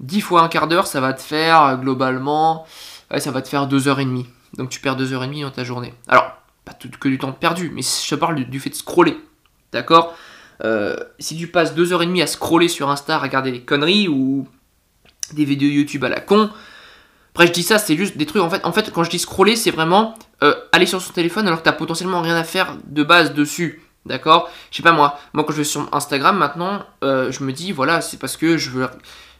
Dix 0.00 0.20
fois 0.20 0.42
un 0.42 0.48
quart 0.48 0.68
d'heure, 0.68 0.86
ça 0.86 1.00
va 1.00 1.12
te 1.12 1.22
faire 1.22 1.78
globalement, 1.78 2.66
ça 3.18 3.30
va 3.30 3.42
te 3.42 3.48
faire 3.48 3.66
deux 3.66 3.88
heures 3.88 3.98
et 3.98 4.04
demie. 4.04 4.26
Donc 4.56 4.68
tu 4.68 4.80
perds 4.80 4.96
deux 4.96 5.12
heures 5.12 5.24
et 5.24 5.26
demie 5.26 5.42
dans 5.42 5.50
ta 5.50 5.64
journée. 5.64 5.92
Alors, 6.06 6.30
pas 6.64 6.72
tout, 6.72 6.88
que 7.00 7.08
du 7.08 7.18
temps 7.18 7.32
perdu, 7.32 7.70
mais 7.74 7.82
je 7.82 8.14
parle 8.14 8.36
du, 8.36 8.44
du 8.44 8.60
fait 8.60 8.70
de 8.70 8.76
scroller. 8.76 9.18
D'accord? 9.72 10.14
Euh, 10.64 10.96
si 11.18 11.36
tu 11.36 11.46
passes 11.46 11.74
2h30 11.74 12.22
à 12.22 12.26
scroller 12.26 12.68
sur 12.68 12.90
Insta, 12.90 13.16
à 13.16 13.18
regarder 13.18 13.52
des 13.52 13.60
conneries 13.60 14.08
ou 14.08 14.46
des 15.32 15.44
vidéos 15.44 15.70
YouTube 15.70 16.04
à 16.04 16.08
la 16.08 16.20
con, 16.20 16.50
après 17.38 17.46
je 17.46 17.52
dis 17.52 17.62
ça, 17.62 17.78
c'est 17.78 17.96
juste 17.96 18.16
des 18.16 18.26
trucs, 18.26 18.42
en 18.42 18.50
fait, 18.50 18.64
en 18.64 18.72
fait 18.72 18.92
quand 18.92 19.04
je 19.04 19.10
dis 19.10 19.20
scroller, 19.20 19.54
c'est 19.54 19.70
vraiment 19.70 20.16
euh, 20.42 20.56
aller 20.72 20.86
sur 20.86 21.00
son 21.00 21.12
téléphone 21.12 21.46
alors 21.46 21.60
que 21.60 21.64
t'as 21.64 21.72
potentiellement 21.72 22.20
rien 22.20 22.34
à 22.34 22.42
faire 22.42 22.76
de 22.84 23.04
base 23.04 23.32
dessus. 23.32 23.80
D'accord? 24.06 24.50
Je 24.72 24.78
sais 24.78 24.82
pas 24.82 24.90
moi, 24.90 25.16
moi 25.34 25.44
quand 25.44 25.52
je 25.52 25.58
vais 25.58 25.64
sur 25.64 25.88
Instagram 25.94 26.36
maintenant, 26.36 26.84
euh, 27.04 27.30
je 27.30 27.44
me 27.44 27.52
dis 27.52 27.70
voilà, 27.70 28.00
c'est 28.00 28.16
parce 28.16 28.36
que 28.36 28.58
je 28.58 28.70
veux 28.70 28.88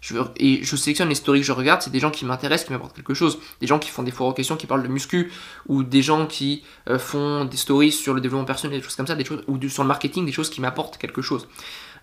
je 0.01 0.15
et 0.37 0.63
je 0.63 0.77
sélectionne 0.77 1.09
les 1.09 1.17
stories 1.17 1.41
que 1.41 1.47
je 1.47 1.51
regarde, 1.51 1.83
c'est 1.83 1.91
des 1.91 1.99
gens 1.99 2.13
qui 2.13 2.25
m'intéressent, 2.25 2.67
qui 2.67 2.73
m'apportent 2.73 2.95
quelque 2.95 3.15
chose. 3.15 3.41
Des 3.61 3.67
gens 3.67 3.81
qui 3.81 3.91
font 3.91 4.05
des 4.05 4.13
aux 4.17 4.33
questions, 4.33 4.57
qui 4.57 4.69
parlent 4.69 4.85
de 4.85 4.89
muscu, 4.89 5.33
ou 5.67 5.83
des 5.83 6.03
gens 6.03 6.27
qui 6.27 6.63
euh, 6.89 7.01
font 7.01 7.47
des 7.47 7.57
stories 7.57 7.91
sur 7.91 8.15
le 8.15 8.21
développement 8.21 8.45
personnel, 8.45 8.79
des 8.79 8.85
choses 8.85 8.95
comme 8.95 9.09
ça, 9.09 9.17
des 9.17 9.25
choses, 9.25 9.43
ou 9.49 9.59
sur 9.69 9.83
le 9.83 9.89
marketing, 9.89 10.25
des 10.25 10.31
choses 10.31 10.51
qui 10.51 10.61
m'apportent 10.61 10.99
quelque 10.99 11.21
chose. 11.21 11.49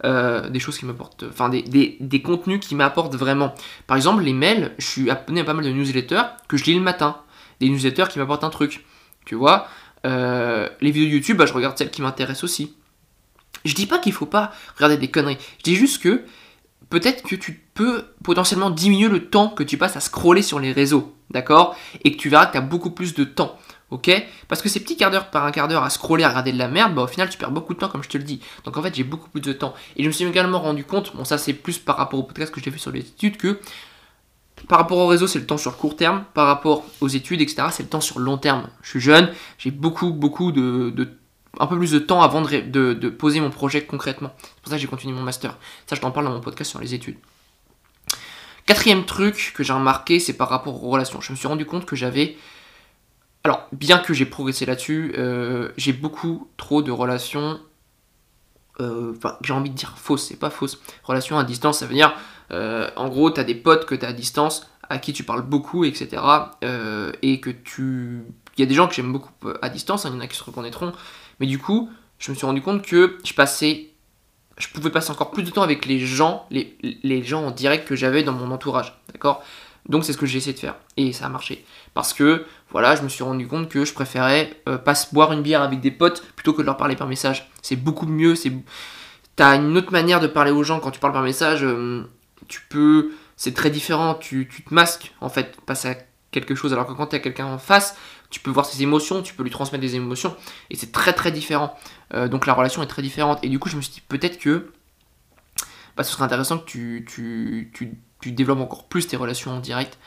Euh, 0.04 0.50
des 0.50 0.60
choses 0.60 0.78
qui 0.78 0.86
m'apportent, 0.86 1.24
enfin 1.30 1.48
des, 1.48 1.62
des, 1.62 1.96
des, 2.02 2.22
contenus 2.22 2.60
qui 2.60 2.76
m'apportent 2.76 3.16
vraiment. 3.16 3.56
Par 3.88 3.96
exemple, 3.96 4.24
les 4.24 4.34
mails, 4.34 4.74
je 4.78 4.86
suis 4.86 5.10
abonné 5.10 5.42
à 5.42 5.44
pas 5.46 5.54
mal 5.54 5.64
de 5.64 5.72
newsletters 5.72 6.24
que 6.50 6.58
je 6.58 6.66
lis 6.66 6.76
le 6.76 6.82
matin. 6.82 7.22
Des 7.62 7.70
newsletters 7.70 8.08
qui 8.10 8.20
m'apportent 8.20 8.44
un 8.44 8.50
truc. 8.50 8.86
Tu 9.26 9.36
vois 9.36 9.68
euh, 10.06 10.68
Les 10.82 10.92
vidéos 10.92 11.10
YouTube, 11.10 11.38
bah, 11.38 11.46
je 11.46 11.54
regarde 11.54 11.78
celles 11.78 11.92
qui 11.92 12.02
m'intéressent 12.02 12.44
aussi. 12.44 12.76
Je 13.64 13.74
dis 13.74 13.86
pas 13.86 14.00
qu'il 14.00 14.12
faut 14.12 14.26
pas 14.26 14.54
regarder 14.76 14.98
des 14.98 15.10
conneries. 15.10 15.38
Je 15.60 15.64
dis 15.64 15.76
juste 15.76 16.02
que 16.02 16.26
peut-être 16.90 17.24
que 17.24 17.36
tu 17.36 17.65
peux 17.76 18.06
potentiellement 18.24 18.72
diminuer 18.72 19.10
le 19.10 19.28
temps 19.28 19.50
que 19.50 19.62
tu 19.62 19.78
passes 19.78 19.96
à 19.96 20.00
scroller 20.00 20.42
sur 20.42 20.60
les 20.60 20.72
réseaux, 20.72 21.14
d'accord? 21.30 21.76
Et 22.04 22.12
que 22.12 22.18
tu 22.18 22.30
verras 22.30 22.48
que 22.48 22.54
tu 22.54 22.58
as 22.58 22.62
beaucoup 22.62 22.90
plus 22.90 23.14
de 23.14 23.24
temps, 23.24 23.60
ok? 23.92 24.10
Parce 24.48 24.64
que 24.64 24.70
ces 24.70 24.80
petits 24.80 24.98
quarts 24.98 25.12
d'heure 25.12 25.30
par 25.30 25.46
un 25.46 25.52
quart 25.52 25.68
d'heure 25.68 25.84
à 25.84 25.92
scroller, 25.92 26.24
à 26.24 26.30
regarder 26.30 26.52
de 26.52 26.58
la 26.58 26.68
merde, 26.68 26.96
bah 26.96 27.04
au 27.04 27.08
final 27.08 27.30
tu 27.30 27.38
perds 27.38 27.52
beaucoup 27.52 27.76
de 27.76 27.80
temps 27.80 27.90
comme 27.90 28.04
je 28.04 28.10
te 28.10 28.18
le 28.18 28.24
dis. 28.24 28.42
Donc 28.64 28.76
en 28.78 28.82
fait 28.82 28.96
j'ai 28.96 29.04
beaucoup 29.04 29.30
plus 29.30 29.42
de 29.42 29.54
temps. 29.54 29.76
Et 29.96 30.02
je 30.02 30.08
me 30.08 30.14
suis 30.14 30.26
également 30.26 30.60
rendu 30.60 30.84
compte, 30.84 31.16
bon 31.16 31.26
ça 31.26 31.38
c'est 31.38 31.54
plus 31.54 31.78
par 31.78 31.98
rapport 31.98 32.20
au 32.20 32.24
podcast 32.24 32.52
que 32.52 32.60
j'ai 32.60 32.72
fait 32.72 32.80
sur 32.80 32.92
les 32.92 33.02
études, 33.02 33.38
que 33.38 33.60
par 34.68 34.80
rapport 34.80 34.98
au 34.98 35.08
réseau, 35.08 35.28
c'est 35.28 35.38
le 35.38 35.46
temps 35.46 35.58
sur 35.58 35.78
court 35.78 35.96
terme. 35.96 36.24
Par 36.34 36.48
rapport 36.48 36.86
aux 37.02 37.10
études, 37.10 37.42
etc., 37.42 37.68
c'est 37.72 37.84
le 37.84 37.90
temps 37.90 38.02
sur 38.02 38.20
long 38.20 38.38
terme. 38.38 38.68
Je 38.82 38.90
suis 38.92 39.02
jeune, 39.02 39.30
j'ai 39.58 39.70
beaucoup, 39.70 40.12
beaucoup 40.12 40.54
de 40.54 40.92
un 41.60 41.68
peu 41.68 41.78
plus 41.78 41.92
de 41.92 42.00
temps 42.00 42.22
avant 42.22 42.42
de, 42.42 43.10
poser 43.10 43.40
mon 43.40 43.50
projet 43.50 43.86
concrètement. 43.86 44.32
C'est 44.38 44.62
pour 44.62 44.70
ça 44.70 44.76
que 44.76 44.82
j'ai 44.82 44.88
continué 44.88 45.14
mon 45.14 45.24
master. 45.24 45.58
Ça, 45.88 45.96
je 45.96 46.02
t'en 46.02 46.12
parle 46.12 46.28
dans 46.28 46.34
mon 46.34 46.42
podcast 46.42 46.70
sur 46.70 46.80
les 46.80 46.94
études. 46.94 47.18
Quatrième 48.66 49.06
truc 49.06 49.54
que 49.56 49.64
j'ai 49.64 49.74
remarqué, 49.74 50.20
c'est 50.20 50.34
par 50.34 50.50
rapport 50.50 50.84
aux 50.84 50.90
relations. 50.90 51.22
Je 51.22 51.32
me 51.32 51.38
suis 51.38 51.48
rendu 51.48 51.66
compte 51.66 51.86
que 51.86 51.96
j'avais... 51.96 52.36
Alors, 53.44 53.68
bien 53.72 54.00
que 54.00 54.14
j'ai 54.14 54.26
progressé 54.26 54.66
là-dessus, 54.66 55.14
euh, 55.18 55.72
j'ai 55.78 55.94
beaucoup 55.94 56.50
trop 56.58 56.82
de 56.82 56.92
relations... 56.92 57.60
Euh, 58.80 59.14
enfin, 59.16 59.38
j'ai 59.44 59.54
envie 59.54 59.70
de 59.70 59.76
dire 59.76 59.94
fausses, 59.98 60.28
c'est 60.28 60.40
pas 60.40 60.50
fausse. 60.50 60.80
Relations 61.04 61.38
à 61.38 61.44
distance, 61.44 61.80
ça 61.80 61.86
veut 61.86 61.94
dire... 61.94 62.16
Euh, 62.52 62.90
en 62.96 63.08
gros, 63.08 63.30
tu 63.32 63.40
as 63.40 63.44
des 63.44 63.56
potes 63.56 63.86
que 63.86 63.94
tu 63.94 64.04
as 64.04 64.10
à 64.10 64.14
distance, 64.14 64.68
à 64.90 64.98
qui 64.98 65.14
tu 65.14 65.24
parles 65.24 65.44
beaucoup, 65.44 65.84
etc. 65.86 66.22
et 67.22 67.40
que 67.40 67.52
tu... 67.52 68.24
Il 68.58 68.62
y 68.62 68.64
a 68.64 68.68
des 68.68 68.76
gens 68.76 68.88
que 68.88 68.96
j'aime 68.96 69.12
beaucoup 69.12 69.32
à 69.62 69.70
distance, 69.70 70.06
hein, 70.06 70.10
il 70.12 70.16
y 70.16 70.18
en 70.18 70.22
a 70.22 70.28
qui 70.28 70.38
se 70.38 70.44
reconnaîtront, 70.44 70.94
mais 71.40 71.46
du 71.46 71.60
coup, 71.60 71.90
je 72.18 72.32
me 72.32 72.36
suis 72.36 72.46
rendu 72.46 72.62
compte 72.62 72.84
que 72.84 73.18
je 73.24 73.34
passais. 73.34 73.92
Je 74.58 74.68
pouvais 74.70 74.90
passer 74.90 75.12
encore 75.12 75.32
plus 75.32 75.44
de 75.44 75.50
temps 75.50 75.64
avec 75.64 75.86
les 75.86 76.00
gens, 76.00 76.48
les, 76.50 77.24
gens 77.24 77.46
en 77.46 77.52
direct 77.52 77.88
que 77.88 77.96
j'avais 77.96 78.24
dans 78.24 78.32
mon 78.32 78.52
entourage. 78.52 78.94
D'accord? 79.12 79.44
Donc 79.90 80.06
c'est 80.06 80.14
ce 80.14 80.18
que 80.18 80.26
j'ai 80.26 80.38
essayé 80.38 80.54
de 80.54 80.60
faire. 80.60 80.76
Et 80.98 81.12
ça 81.14 81.26
a 81.26 81.30
marché. 81.30 81.66
Parce 81.94 82.14
que, 82.14 82.46
voilà, 82.72 82.96
je 82.96 83.02
me 83.02 83.10
suis 83.10 83.24
rendu 83.24 83.48
compte 83.48 83.70
que 83.70 83.86
je 83.86 83.94
préférais 83.94 84.54
euh, 84.68 84.78
pas 84.78 84.94
boire 85.12 85.34
une 85.34 85.42
bière 85.42 85.62
avec 85.62 85.82
des 85.82 85.92
potes 85.92 86.24
plutôt 86.36 86.54
que 86.54 86.62
de 86.62 86.66
leur 86.66 86.78
parler 86.78 86.96
par 86.96 87.08
message. 87.08 87.50
C'est 87.62 87.76
beaucoup 87.76 88.06
mieux. 88.06 88.36
C'est... 88.36 88.54
T'as 89.36 89.58
une 89.58 89.78
autre 89.78 89.92
manière 89.92 90.22
de 90.22 90.28
parler 90.28 90.52
aux 90.52 90.64
gens 90.64 90.80
quand 90.80 90.92
tu 90.92 91.00
parles 91.00 91.14
par 91.14 91.24
message. 91.24 91.64
Euh, 91.64 92.10
tu 92.48 92.62
peux. 92.70 93.12
C'est 93.36 93.54
très 93.54 93.70
différent. 93.70 94.16
Tu, 94.16 94.48
tu 94.48 94.64
te 94.64 94.74
masques, 94.74 95.14
en 95.20 95.30
fait, 95.30 95.60
passer 95.66 95.90
à 95.90 95.96
quelque 96.32 96.56
chose. 96.56 96.72
Alors 96.74 96.88
que 96.88 96.94
quand 96.94 97.08
tu 97.08 97.16
as 97.16 97.20
quelqu'un 97.20 97.46
en 97.46 97.58
face, 97.58 97.96
tu 98.30 98.40
peux 98.40 98.52
voir 98.52 98.66
ses 98.66 98.84
émotions, 98.84 99.22
tu 99.22 99.34
peux 99.34 99.44
lui 99.44 99.50
transmettre 99.50 99.82
des 99.82 99.96
émotions, 99.96 100.36
et 100.70 100.76
c'est 100.76 100.92
très 100.92 101.14
très 101.14 101.32
différent. 101.32 101.78
Euh, 102.14 102.28
donc 102.28 102.46
la 102.46 102.54
relation 102.54 102.84
est 102.84 102.88
très 102.88 103.02
différente. 103.02 103.40
Et 103.44 103.50
du 103.50 103.60
coup, 103.60 103.70
je 103.70 103.78
me 103.78 103.82
suis 103.82 103.94
dit 103.94 104.02
peut-être 104.08 104.40
que 104.40 104.72
bah, 105.98 106.04
ce 106.04 106.12
serait 106.12 106.24
intéressant 106.24 106.58
que 106.58 106.66
tu, 106.66 107.06
tu, 107.74 108.32
développes 108.32 108.60
encore 108.60 108.86
plus 108.86 109.08
tes 109.08 109.18
relations 109.18 109.52
en 109.52 109.60
direct. 109.60 109.98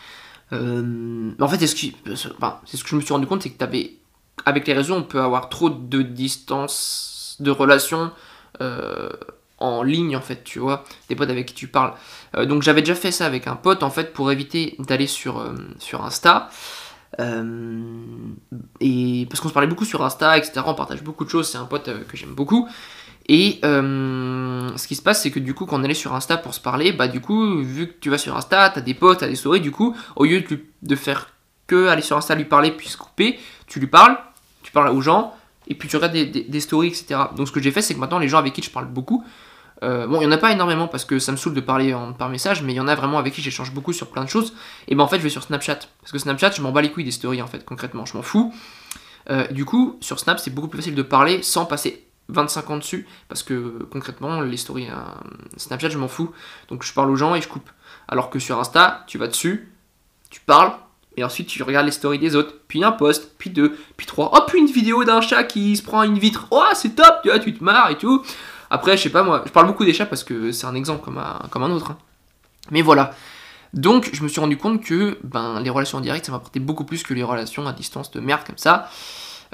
Euh, 0.53 1.33
en 1.41 1.49
fait, 1.49 1.59
c'est 1.59 1.67
ce, 1.67 2.83
que 2.83 2.89
je 2.89 2.97
me 2.97 3.01
suis 3.01 3.13
rendu 3.13 3.27
compte, 3.27 3.43
c'est 3.43 3.51
que 3.51 3.63
avais, 3.63 3.93
avec 4.45 4.67
les 4.67 4.75
réseaux, 4.75 4.95
on 4.95 5.03
peut 5.03 5.21
avoir 5.21 5.49
trop 5.49 5.71
de 5.71 6.03
distance 6.03 7.37
de 7.41 7.51
relations. 7.51 8.11
Euh, 8.61 9.11
en 9.61 9.83
ligne 9.83 10.17
en 10.17 10.21
fait, 10.21 10.45
tu 10.45 10.61
vois, 10.61 10.85
des 11.09 11.17
potes 11.17 11.31
avec 11.31 11.47
qui 11.47 11.55
tu 11.55 11.67
parles. 11.67 11.93
donc 12.47 12.63
j'avais 12.63 12.81
déjà 12.81 12.95
fait 12.95 13.11
ça 13.11 13.27
avec 13.27 13.49
un 13.49 13.57
pote 13.57 13.83
en 13.83 13.91
fait 13.91 14.13
pour 14.13 14.31
éviter 14.31 14.77
d'aller 14.79 15.09
sur 15.09 15.43
Insta. 16.01 16.49
Et 17.19 19.27
parce 19.29 19.41
qu'on 19.41 19.49
se 19.49 19.55
parlait 19.55 19.69
beaucoup 19.69 19.85
sur 19.85 20.05
Insta, 20.05 20.37
etc. 20.37 20.61
On 20.67 20.75
partage 20.75 21.03
beaucoup 21.03 21.25
de 21.25 21.31
choses. 21.31 21.49
C'est 21.49 21.59
un 21.59 21.65
pote 21.65 21.91
que 22.07 22.17
j'aime 22.17 22.35
beaucoup. 22.35 22.69
Et 23.29 23.61
ce 23.63 24.87
qui 24.87 24.95
se 24.95 25.03
passe, 25.03 25.23
c'est 25.23 25.31
que 25.31 25.39
du 25.39 25.55
coup, 25.55 25.67
quand 25.67 25.79
on 25.79 25.85
allait 25.85 25.95
sur 25.95 26.15
Insta 26.15 26.39
pour 26.39 26.55
se 26.55 26.61
parler, 26.61 26.93
bah 26.93 27.09
du 27.09 27.21
coup, 27.21 27.63
vu 27.63 27.89
que 27.89 27.95
tu 28.01 28.11
vas 28.11 28.19
sur 28.19 28.37
Insta, 28.37 28.71
t'as 28.71 28.81
des 28.81 28.95
potes, 28.95 29.21
t'as 29.21 29.29
des 29.29 29.37
stories, 29.37 29.61
du 29.61 29.71
coup, 29.71 29.95
au 30.17 30.25
lieu 30.25 30.43
de, 30.83 30.97
faire 30.97 31.31
que 31.67 31.89
aller 31.89 32.03
sur 32.03 32.17
Insta 32.17 32.35
lui 32.35 32.47
parler 32.47 32.71
puis 32.71 32.89
se 32.89 32.97
couper, 32.97 33.39
tu 33.67 33.81
lui 33.81 33.87
parles, 33.87 34.17
tu 34.63 34.73
parles 34.73 34.89
aux 34.89 35.03
gens, 35.03 35.35
et 35.67 35.75
puis 35.75 35.89
tu 35.89 35.97
regardes 35.97 36.15
des, 36.15 36.61
stories, 36.61 36.89
etc. 36.89 37.21
Donc 37.37 37.49
ce 37.49 37.53
que 37.53 37.61
j'ai 37.61 37.71
fait, 37.71 37.83
c'est 37.83 37.95
que 37.95 38.01
maintenant 38.01 38.19
les 38.19 38.29
gens 38.29 38.39
avec 38.39 38.55
qui 38.55 38.63
je 38.63 38.71
parle 38.71 38.87
beaucoup, 38.87 39.25
euh, 39.83 40.07
bon, 40.07 40.21
il 40.21 40.27
n'y 40.27 40.33
en 40.33 40.37
a 40.37 40.39
pas 40.39 40.53
énormément 40.53 40.89
parce 40.89 41.05
que 41.05 41.19
ça 41.19 41.33
me 41.33 41.37
saoule 41.37 41.55
de 41.55 41.61
parler 41.61 41.95
par 42.19 42.29
message, 42.29 42.63
mais 42.63 42.73
il 42.73 42.77
y 42.77 42.81
en 42.81 42.89
a 42.89 42.95
vraiment 42.95 43.19
avec 43.19 43.35
qui 43.35 43.43
j'échange 43.43 43.73
beaucoup 43.73 43.93
sur 43.93 44.09
plein 44.09 44.25
de 44.25 44.29
choses. 44.29 44.55
Et 44.89 44.95
ben 44.95 45.05
en 45.05 45.09
fait, 45.09 45.19
je 45.19 45.23
vais 45.23 45.29
sur 45.29 45.43
Snapchat. 45.43 45.81
Parce 46.01 46.13
que 46.13 46.19
Snapchat, 46.19 46.53
je 46.53 46.63
m'en 46.63 46.73
bats 46.73 46.83
les 46.83 46.91
couilles 46.91 47.05
des 47.05 47.11
stories 47.11 47.43
en 47.43 47.47
fait, 47.47 47.65
concrètement, 47.65 48.05
je 48.05 48.17
m'en 48.17 48.23
fous. 48.23 48.53
Euh, 49.31 49.47
du 49.49 49.65
coup, 49.65 49.99
sur 50.01 50.19
Snap, 50.19 50.41
c'est 50.41 50.51
beaucoup 50.51 50.69
plus 50.69 50.79
facile 50.79 50.95
de 50.95 51.03
parler 51.03 51.43
sans 51.43 51.67
passer 51.67 52.07
25 52.29 52.71
ans 52.71 52.77
dessus, 52.77 53.07
parce 53.29 53.43
que 53.43 53.87
concrètement, 53.91 54.41
les 54.41 54.57
stories 54.57 54.89
euh, 54.91 54.95
Snapchat, 55.57 55.91
je 55.91 55.99
m'en 55.99 56.09
fous. 56.09 56.33
Donc 56.69 56.83
je 56.83 56.93
parle 56.93 57.11
aux 57.11 57.17
gens 57.17 57.35
et 57.35 57.41
je 57.41 57.49
coupe. 57.49 57.71
Alors 58.09 58.31
que 58.31 58.39
sur 58.39 58.59
Insta, 58.59 59.05
tu 59.07 59.19
vas 59.19 59.29
dessus, 59.29 59.73
tu 60.31 60.41
parles, 60.41 60.73
et 61.19 61.25
ensuite, 61.25 61.49
tu 61.49 61.61
regardes 61.65 61.87
les 61.87 61.93
stories 61.93 62.21
des 62.21 62.37
autres. 62.37 62.55
Puis 62.69 62.85
un 62.85 62.93
post, 62.93 63.33
puis 63.39 63.51
deux, 63.51 63.77
puis 63.97 64.07
trois. 64.07 64.31
Oh, 64.35 64.41
puis 64.47 64.61
une 64.61 64.67
vidéo 64.67 65.03
d'un 65.03 65.21
chat 65.21 65.43
qui 65.43 65.77
se 65.77 65.83
prend 65.83 66.05
une 66.05 66.17
vitre. 66.17 66.47
Oh, 66.53 66.63
c'est 66.75 66.95
top, 66.95 67.23
tu 67.23 67.29
vois, 67.29 67.41
tu 67.41 67.53
te 67.53 67.65
marres 67.65 67.91
et 67.91 67.99
tout. 67.99 68.25
Après, 68.71 68.97
je 68.97 69.03
sais 69.03 69.11
pas 69.11 69.23
moi, 69.23 69.43
je 69.47 69.51
parle 69.51 69.67
beaucoup 69.67 69.85
des 69.85 69.93
chats 69.93 70.07
parce 70.07 70.25
que 70.25 70.53
c'est 70.53 70.67
un 70.67 70.75
exemple 70.75 71.05
comme 71.05 71.19
un, 71.19 71.41
comme 71.51 71.63
un 71.63 71.71
autre. 71.71 71.93
Hein. 71.93 71.99
Mais 72.71 72.83
voilà. 72.83 73.13
Donc, 73.75 74.11
je 74.13 74.23
me 74.23 74.29
suis 74.29 74.41
rendu 74.41 74.57
compte 74.57 74.83
que 74.83 75.19
ben, 75.25 75.61
les 75.61 75.71
relations 75.71 75.99
en 75.99 76.01
direct, 76.01 76.25
ça 76.25 76.33
m'apportait 76.33 76.61
beaucoup 76.61 76.85
plus 76.85 77.03
que 77.03 77.15
les 77.15 77.23
relations 77.23 77.67
à 77.67 77.73
distance 77.73 78.11
de 78.11 78.21
merde 78.21 78.43
comme 78.47 78.59
ça. 78.59 78.89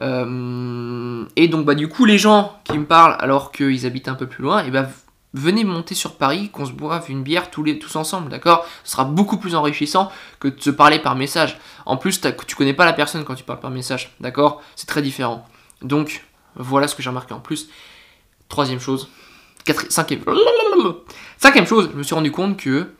Euh, 0.02 1.24
et 1.36 1.48
donc, 1.48 1.64
bah, 1.64 1.74
du 1.74 1.88
coup, 1.88 2.04
les 2.04 2.18
gens 2.18 2.56
qui 2.64 2.78
me 2.78 2.84
parlent 2.84 3.16
alors 3.20 3.52
qu'ils 3.52 3.86
habitent 3.86 4.08
un 4.08 4.14
peu 4.14 4.26
plus 4.26 4.42
loin, 4.42 4.64
et 4.64 4.70
bah, 4.70 4.88
venez 5.32 5.64
monter 5.64 5.94
sur 5.94 6.16
Paris, 6.16 6.48
qu'on 6.50 6.64
se 6.64 6.72
boive 6.72 7.06
une 7.08 7.22
bière 7.22 7.50
tous, 7.50 7.64
les, 7.64 7.78
tous 7.78 7.96
ensemble, 7.96 8.28
d'accord? 8.28 8.66
Ce 8.84 8.92
sera 8.92 9.04
beaucoup 9.04 9.36
plus 9.36 9.54
enrichissant 9.54 10.10
que 10.38 10.48
de 10.48 10.60
se 10.60 10.70
parler 10.70 11.00
par 11.00 11.16
message. 11.16 11.58
En 11.86 11.96
plus, 11.96 12.20
tu 12.46 12.56
connais 12.56 12.74
pas 12.74 12.84
la 12.84 12.92
personne 12.92 13.24
quand 13.24 13.34
tu 13.34 13.44
parles 13.44 13.60
par 13.60 13.70
message, 13.70 14.14
d'accord? 14.20 14.62
C'est 14.76 14.86
très 14.86 15.02
différent. 15.02 15.46
Donc, 15.82 16.24
voilà 16.56 16.86
ce 16.86 16.94
que 16.94 17.02
j'ai 17.02 17.08
remarqué 17.10 17.34
en 17.34 17.40
plus. 17.40 17.68
Troisième 18.54 18.78
chose. 18.78 19.08
cinquième... 19.88 20.22
cinquième 21.38 21.66
chose, 21.66 21.88
je 21.90 21.98
me 21.98 22.04
suis 22.04 22.14
rendu 22.14 22.30
compte 22.30 22.56
que 22.56 22.94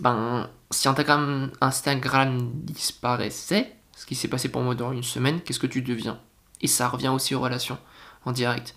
ben, 0.00 0.50
si 0.70 0.86
Instagram, 0.86 1.50
Instagram 1.62 2.50
disparaissait, 2.52 3.74
ce 3.96 4.04
qui 4.04 4.14
s'est 4.14 4.28
passé 4.28 4.50
pour 4.50 4.60
moi 4.60 4.74
dans 4.74 4.92
une 4.92 5.02
semaine, 5.02 5.40
qu'est-ce 5.40 5.60
que 5.60 5.66
tu 5.66 5.80
deviens? 5.80 6.20
Et 6.60 6.66
ça 6.66 6.88
revient 6.88 7.08
aussi 7.08 7.34
aux 7.34 7.40
relations 7.40 7.78
en 8.26 8.32
direct. 8.32 8.74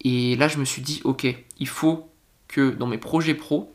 Et 0.00 0.36
là, 0.36 0.48
je 0.48 0.56
me 0.56 0.64
suis 0.64 0.80
dit, 0.80 1.02
ok, 1.04 1.26
il 1.58 1.68
faut 1.68 2.08
que 2.48 2.70
dans 2.70 2.86
mes 2.86 2.96
projets 2.96 3.34
pro, 3.34 3.74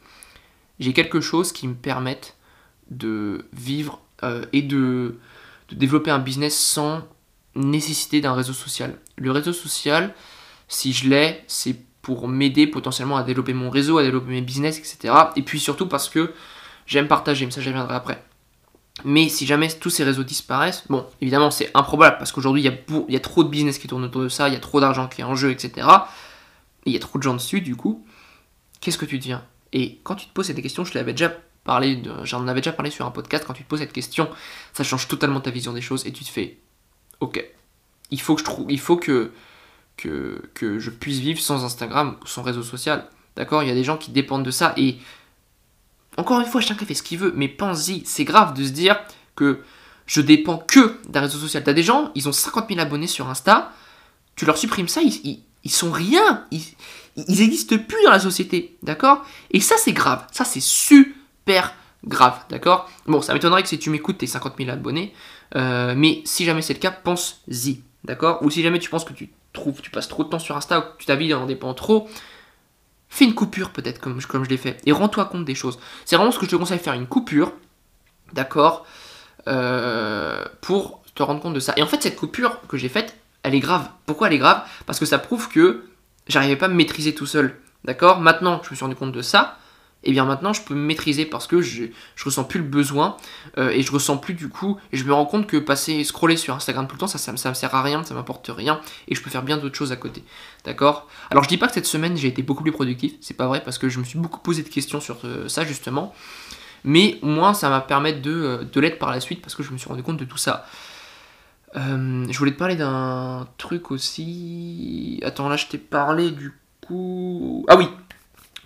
j'ai 0.80 0.94
quelque 0.94 1.22
chose 1.22 1.52
qui 1.52 1.68
me 1.68 1.76
permette 1.76 2.38
de 2.90 3.46
vivre 3.54 4.02
euh, 4.24 4.48
et 4.52 4.64
de, 4.64 5.20
développer 5.72 6.10
un 6.10 6.18
business 6.18 6.58
sans 6.58 7.08
nécessité 7.54 8.20
d'un 8.20 8.34
réseau 8.34 8.54
social. 8.54 8.98
Le 9.16 9.30
réseau 9.30 9.54
social, 9.54 10.16
si 10.68 10.94
je 10.94 11.10
l'ai, 11.10 11.44
c'est 11.48 11.76
pour 12.02 12.28
m'aider 12.28 12.68
potentiellement 12.68 13.18
à 13.18 13.24
développer 13.24 13.54
mon 13.54 13.70
réseau, 13.70 13.98
à 13.98 14.04
développer 14.04 14.32
mes 14.32 14.42
business, 14.42 14.80
etc. 14.80 15.14
Et 15.36 15.42
puis 15.42 15.60
surtout 15.60 15.88
parce 15.88 16.10
que 16.10 16.34
j'aime 16.86 17.08
partager, 17.08 17.46
mais 17.46 17.52
ça 17.52 17.62
j'y 17.62 17.70
reviendrai 17.70 17.96
après. 17.96 18.24
Mais 19.04 19.30
si 19.30 19.46
jamais 19.46 19.70
tous 19.70 19.90
ces 19.90 20.04
réseaux 20.04 20.24
disparaissent, 20.24 20.86
bon, 20.90 21.06
évidemment 21.22 21.52
c'est 21.52 21.70
improbable 21.74 22.18
parce 22.18 22.32
qu'aujourd'hui 22.32 22.64
il 22.64 23.10
y, 23.10 23.14
y, 23.14 23.16
a 23.16 23.20
trop 23.20 23.44
de 23.44 23.50
business 23.50 23.78
qui 23.78 23.88
tournent 23.88 24.06
autour 24.06 24.22
de 24.22 24.30
ça, 24.30 24.48
il 24.48 24.54
y 24.54 24.58
a 24.58 24.60
trop 24.60 24.80
d'argent 24.80 25.08
qui 25.08 25.22
est 25.22 25.24
en 25.24 25.36
jeu, 25.36 25.52
etc. 25.52 25.88
il 26.86 26.94
y 26.94 26.96
a 26.96 27.00
trop 27.00 27.20
de 27.20 27.24
gens 27.24 27.34
dessus, 27.34 27.62
du 27.62 27.76
coup, 27.76 28.06
qu'est-ce 28.80 28.98
que 28.98 29.06
tu 29.06 29.20
deviens? 29.20 29.44
Et 29.74 30.00
quand 30.04 30.16
tu 30.16 30.28
te 30.28 30.34
poses 30.34 30.48
cette 30.48 30.62
question, 30.62 30.84
je 30.84 30.94
l'avais 30.94 31.12
déjà 31.12 31.32
parlé, 31.64 32.02
j'en 32.24 32.48
avais 32.48 32.62
déjà 32.62 32.72
parlé 32.72 32.90
sur 32.90 33.06
un 33.06 33.12
podcast, 33.12 33.44
quand 33.46 33.54
tu 33.54 33.64
te 33.64 33.68
poses 33.68 33.82
cette 33.82 33.94
question, 33.94 34.30
ça 34.74 34.84
change 34.84 35.08
totalement 35.08 35.42
ta 35.42 35.52
vision 35.52 35.74
des 35.74 35.82
choses 35.82 36.08
et 36.08 36.14
tu 36.14 36.24
te 36.24 36.30
fais, 36.30 36.58
ok, 37.20 37.46
il 38.10 38.22
faut 38.22 38.36
que 38.36 38.40
je 38.40 38.46
trouve, 38.46 38.72
il 38.72 38.80
faut 38.80 38.98
que, 38.98 39.32
que, 39.98 40.42
je 40.80 40.90
puisse 40.90 41.20
vivre 41.20 41.40
sans 41.40 41.66
Instagram 41.66 42.16
ou 42.24 42.28
sans 42.28 42.44
réseau 42.44 42.64
social. 42.64 43.08
D'accord 43.36 43.64
Il 43.64 43.70
y 43.70 43.72
a 43.72 43.76
des 43.76 43.84
gens 43.84 43.98
qui 43.98 44.12
dépendent 44.12 44.46
de 44.46 44.52
ça 44.52 44.74
et 44.78 44.98
encore 46.18 46.40
une 46.40 46.48
fois, 46.48 46.62
chacun 46.62 46.86
fait 46.86 46.96
ce 46.96 47.04
qu'il 47.04 47.20
veut, 47.20 47.34
mais 47.36 47.48
pense-y, 47.48 48.04
c'est 48.06 48.24
grave 48.24 48.56
de 48.56 48.64
se 48.64 48.72
dire 48.72 49.00
que 49.36 49.62
je 50.08 50.22
dépends 50.22 50.58
que 50.58 50.98
d'un 51.08 51.22
réseau 51.22 51.38
social. 51.38 51.64
T'as 51.64 51.74
des 51.74 51.84
gens, 51.84 52.12
ils 52.16 52.28
ont 52.28 52.32
50 52.32 52.70
000 52.70 52.80
abonnés 52.80 53.08
sur 53.08 53.30
Insta, 53.30 53.72
tu 54.36 54.46
leur 54.46 54.58
supprimes 54.58 54.88
ça, 54.88 55.02
ils, 55.02 55.42
ils 55.64 55.72
sont 55.72 55.92
rien. 55.92 56.46
Ils, 56.50 56.64
ils 57.28 57.42
existent 57.42 57.78
plus 57.78 58.04
dans 58.04 58.12
la 58.12 58.20
société, 58.20 58.78
d'accord? 58.84 59.26
Et 59.52 59.60
ça, 59.60 59.76
c'est 59.78 59.92
grave. 59.92 60.26
Ça, 60.32 60.46
c'est 60.46 60.62
super 60.62 61.74
grave, 62.04 62.40
d'accord? 62.50 62.90
Bon, 63.06 63.22
ça 63.22 63.34
m'étonnerait 63.34 63.64
que 63.64 63.70
si 63.70 63.80
tu 63.80 63.90
m'écoutes, 63.90 64.20
t'es 64.20 64.28
50 64.28 64.56
000 64.58 64.70
abonnés. 64.70 65.14
Euh, 65.56 65.94
mais 65.96 66.22
si 66.26 66.46
jamais 66.46 66.62
c'est 66.62 66.74
le 66.74 66.80
cas, 66.80 66.92
pense-y, 66.92 67.82
d'accord? 68.04 68.40
Ou 68.44 68.50
si 68.50 68.62
jamais 68.62 68.80
tu 68.80 68.90
penses 68.90 69.06
que 69.06 69.14
tu 69.14 69.30
tu 69.82 69.92
passes 69.92 70.08
trop 70.08 70.24
de 70.24 70.30
temps 70.30 70.40
sur 70.40 70.56
Insta 70.56 70.80
ou 70.80 70.82
que 70.82 70.98
tu 71.00 71.06
ta 71.06 71.16
vie 71.16 71.34
en 71.34 71.46
dépend 71.46 71.74
trop, 71.74 72.08
fais 73.10 73.26
une 73.26 73.36
coupure 73.36 73.72
peut-être 73.72 74.00
comme, 74.00 74.22
comme 74.22 74.44
je 74.44 74.50
l'ai 74.50 74.58
fait. 74.58 74.78
Et 74.86 74.92
rends-toi 74.92 75.26
compte 75.26 75.46
des 75.46 75.56
choses. 75.56 75.80
C'est 76.06 76.16
vraiment 76.16 76.32
ce 76.32 76.40
que 76.40 76.46
je 76.46 76.52
te 76.52 76.56
conseille, 76.56 76.80
faire 76.80 76.94
une 76.94 77.08
coupure, 77.08 77.54
d'accord 78.34 78.86
euh, 79.48 80.44
Pour 80.62 81.02
te 81.16 81.24
rendre 81.24 81.42
compte 81.42 81.54
de 81.54 81.60
ça. 81.60 81.74
Et 81.78 81.84
en 81.84 81.88
fait, 81.88 82.02
cette 82.02 82.16
coupure 82.16 82.62
que 82.68 82.78
j'ai 82.78 82.90
faite, 82.90 83.18
elle 83.44 83.56
est 83.56 83.60
grave. 83.60 83.90
Pourquoi 84.06 84.28
elle 84.28 84.34
est 84.34 84.40
grave? 84.40 84.62
Parce 84.86 85.00
que 85.00 85.06
ça 85.06 85.18
prouve 85.18 85.50
que 85.50 85.86
j'arrivais 86.28 86.56
pas 86.56 86.66
à 86.66 86.70
me 86.70 86.76
maîtriser 86.76 87.16
tout 87.16 87.26
seul. 87.26 87.60
D'accord? 87.84 88.20
Maintenant, 88.20 88.62
je 88.64 88.72
me 88.72 88.76
suis 88.76 88.84
rendu 88.84 88.96
compte 88.96 89.12
de 89.12 89.22
ça. 89.22 89.58
Et 90.04 90.12
bien 90.12 90.26
maintenant, 90.26 90.54
je 90.54 90.62
peux 90.62 90.76
me 90.76 90.86
maîtriser 90.86 91.26
parce 91.26 91.48
que 91.48 91.62
je, 91.62 91.86
je 92.16 92.24
ressens 92.24 92.44
plus 92.44 92.60
le 92.60 92.66
besoin 92.66 93.18
euh, 93.58 93.70
et 93.70 93.82
je 93.82 93.92
ressens 93.92 94.18
plus 94.18 94.36
du 94.36 94.48
coup. 94.48 94.78
Et 94.92 94.98
je 94.98 95.04
me 95.04 95.14
rends 95.14 95.26
compte 95.26 95.48
que 95.48 95.58
passer, 95.58 96.04
scroller 96.04 96.38
sur 96.38 96.54
Instagram 96.54 96.88
tout 96.88 96.96
le 96.96 97.00
temps, 97.00 97.08
ça, 97.08 97.18
ça, 97.18 97.32
me 97.50 97.56
sert 97.56 97.74
à 97.74 97.82
rien, 97.82 98.04
ça 98.04 98.14
m'apporte 98.14 98.50
rien 98.54 98.80
et 99.08 99.16
je 99.16 99.22
peux 99.22 99.30
faire 99.30 99.44
bien 99.44 99.58
d'autres 99.58 99.76
choses 99.76 99.92
à 99.92 99.96
côté. 99.96 100.24
D'accord? 100.66 101.08
Alors, 101.32 101.44
je 101.44 101.50
dis 101.50 101.58
pas 101.58 101.68
que 101.68 101.74
cette 101.74 101.88
semaine 101.88 102.16
j'ai 102.16 102.28
été 102.28 102.44
beaucoup 102.44 102.64
plus 102.64 102.72
productif, 102.72 103.14
c'est 103.22 103.34
pas 103.34 103.48
vrai 103.48 103.62
parce 103.64 103.78
que 103.78 103.90
je 103.90 104.00
me 104.00 104.04
suis 104.04 104.20
beaucoup 104.20 104.40
posé 104.40 104.64
de 104.64 104.70
questions 104.70 105.02
sur 105.02 105.18
euh, 105.26 105.48
ça 105.50 105.66
justement. 105.66 106.14
Mais 106.84 107.18
au 107.24 107.28
moins, 107.28 107.54
ça 107.54 107.70
va 107.70 107.82
permettre 107.82 108.22
de, 108.22 108.32
euh, 108.32 108.64
de 108.64 108.80
l'être 108.80 109.00
par 109.00 109.12
la 109.12 109.20
suite 109.20 109.42
parce 109.42 109.56
que 109.56 109.64
je 109.64 109.72
me 109.72 109.78
suis 109.78 109.90
rendu 109.90 110.04
compte 110.04 110.18
de 110.18 110.26
tout 110.26 110.38
ça. 110.38 110.66
Je 111.76 112.36
voulais 112.40 112.54
te 112.54 112.58
parler 112.58 112.76
d'un 112.76 113.48
truc 113.60 113.92
aussi. 113.92 115.22
Attends, 115.24 115.48
là, 115.48 115.58
je 115.58 115.68
t'ai 115.68 115.78
parlé 115.78 116.32
du 116.32 116.52
coup. 116.82 117.66
Ah 117.68 117.76
oui 117.78 117.88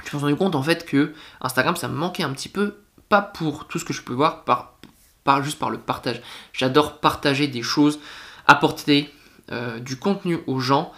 Je 0.06 0.16
me 0.16 0.20
suis 0.20 0.26
rendu 0.26 0.36
compte 0.36 0.56
en 0.56 0.64
fait 0.64 0.86
que 0.86 1.14
Instagram, 1.42 1.76
ça 1.76 1.88
me 1.88 1.96
manquait 1.96 2.24
un 2.24 2.32
petit 2.32 2.50
peu. 2.50 2.78
Pas 3.10 3.22
pour 3.22 3.68
tout 3.68 3.78
ce 3.78 3.86
que 3.86 3.94
je 3.94 4.02
peux 4.02 4.14
voir, 4.14 4.44
par, 4.46 5.44
juste 5.44 5.60
par 5.60 5.70
le 5.70 5.78
partage. 5.78 6.22
J'adore 6.54 7.00
partager 7.00 7.48
des 7.48 7.62
choses, 7.62 8.00
apporter 8.48 9.14
euh, 9.52 9.80
du 9.80 9.98
contenu 9.98 10.40
aux 10.48 10.60
gens 10.60 10.92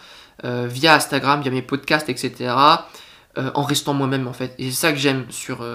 euh, 0.44 0.68
via 0.68 0.94
Instagram, 0.94 1.42
via 1.42 1.52
mes 1.52 1.62
podcasts, 1.62 2.10
etc. 2.10 2.54
Euh, 3.40 3.50
en 3.56 3.64
restant 3.64 3.96
moi-même 3.96 4.28
en 4.28 4.34
fait. 4.34 4.54
Et 4.60 4.70
c'est 4.70 4.78
ça 4.78 4.92
que 4.92 5.00
j'aime 5.00 5.26
sur, 5.32 5.66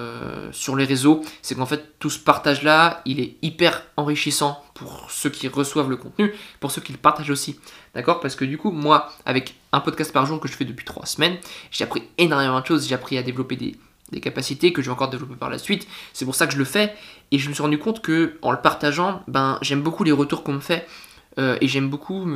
sur 0.53 0.77
les 0.77 0.85
réseaux, 0.85 1.23
c'est 1.43 1.57
qu'en 1.57 1.67
fait 1.67 1.99
tout 1.99 2.11
ce 2.11 2.21
partage-là, 2.21 3.03
il 3.05 3.19
est 3.19 3.37
hyper 3.43 3.83
enrichissant 3.97 4.63
pour 4.75 5.11
ceux 5.11 5.31
qui 5.31 5.49
reçoivent 5.49 5.91
le 5.91 5.97
contenu, 5.97 6.33
pour 6.61 6.71
ceux 6.71 6.81
qui 6.81 6.93
le 6.93 6.99
partagent 6.99 7.31
aussi. 7.31 7.59
D'accord? 7.95 8.21
Parce 8.21 8.37
que 8.37 8.45
du 8.45 8.59
coup, 8.59 8.71
moi, 8.71 9.11
avec 9.27 9.57
un 9.73 9.81
podcast 9.81 10.13
par 10.13 10.27
jour 10.27 10.41
que 10.41 10.49
je 10.49 10.55
fais 10.55 10.65
depuis 10.65 10.85
trois 10.85 11.07
semaines, 11.07 11.37
j'ai 11.71 11.85
appris 11.85 12.03
énormément 12.17 12.61
de 12.61 12.67
choses, 12.67 12.87
j'ai 12.89 12.95
appris 12.95 13.19
à 13.19 13.23
développer 13.23 13.57
des, 13.57 13.77
capacités 14.21 14.73
que 14.73 14.81
je 14.81 14.87
vais 14.87 14.93
encore 14.93 15.11
développer 15.11 15.37
par 15.37 15.51
la 15.51 15.59
suite. 15.59 15.87
C'est 16.15 16.25
pour 16.25 16.35
ça 16.35 16.47
que 16.47 16.55
je 16.55 16.59
le 16.59 16.65
fais. 16.65 16.95
Et 17.31 17.39
je 17.39 17.49
me 17.51 17.55
suis 17.55 17.63
rendu 17.63 17.79
compte 17.79 18.01
que 18.01 18.39
en 18.41 18.53
le 18.53 18.61
partageant, 18.61 19.23
ben 19.29 19.59
j'aime 19.61 19.83
beaucoup 19.83 20.03
les 20.03 20.13
retours 20.13 20.43
qu'on 20.43 20.55
me 20.55 20.61
fait. 20.61 20.87
Euh, 21.39 21.59
et 21.61 21.69
j'aime 21.69 21.91
beaucoup 21.91 22.27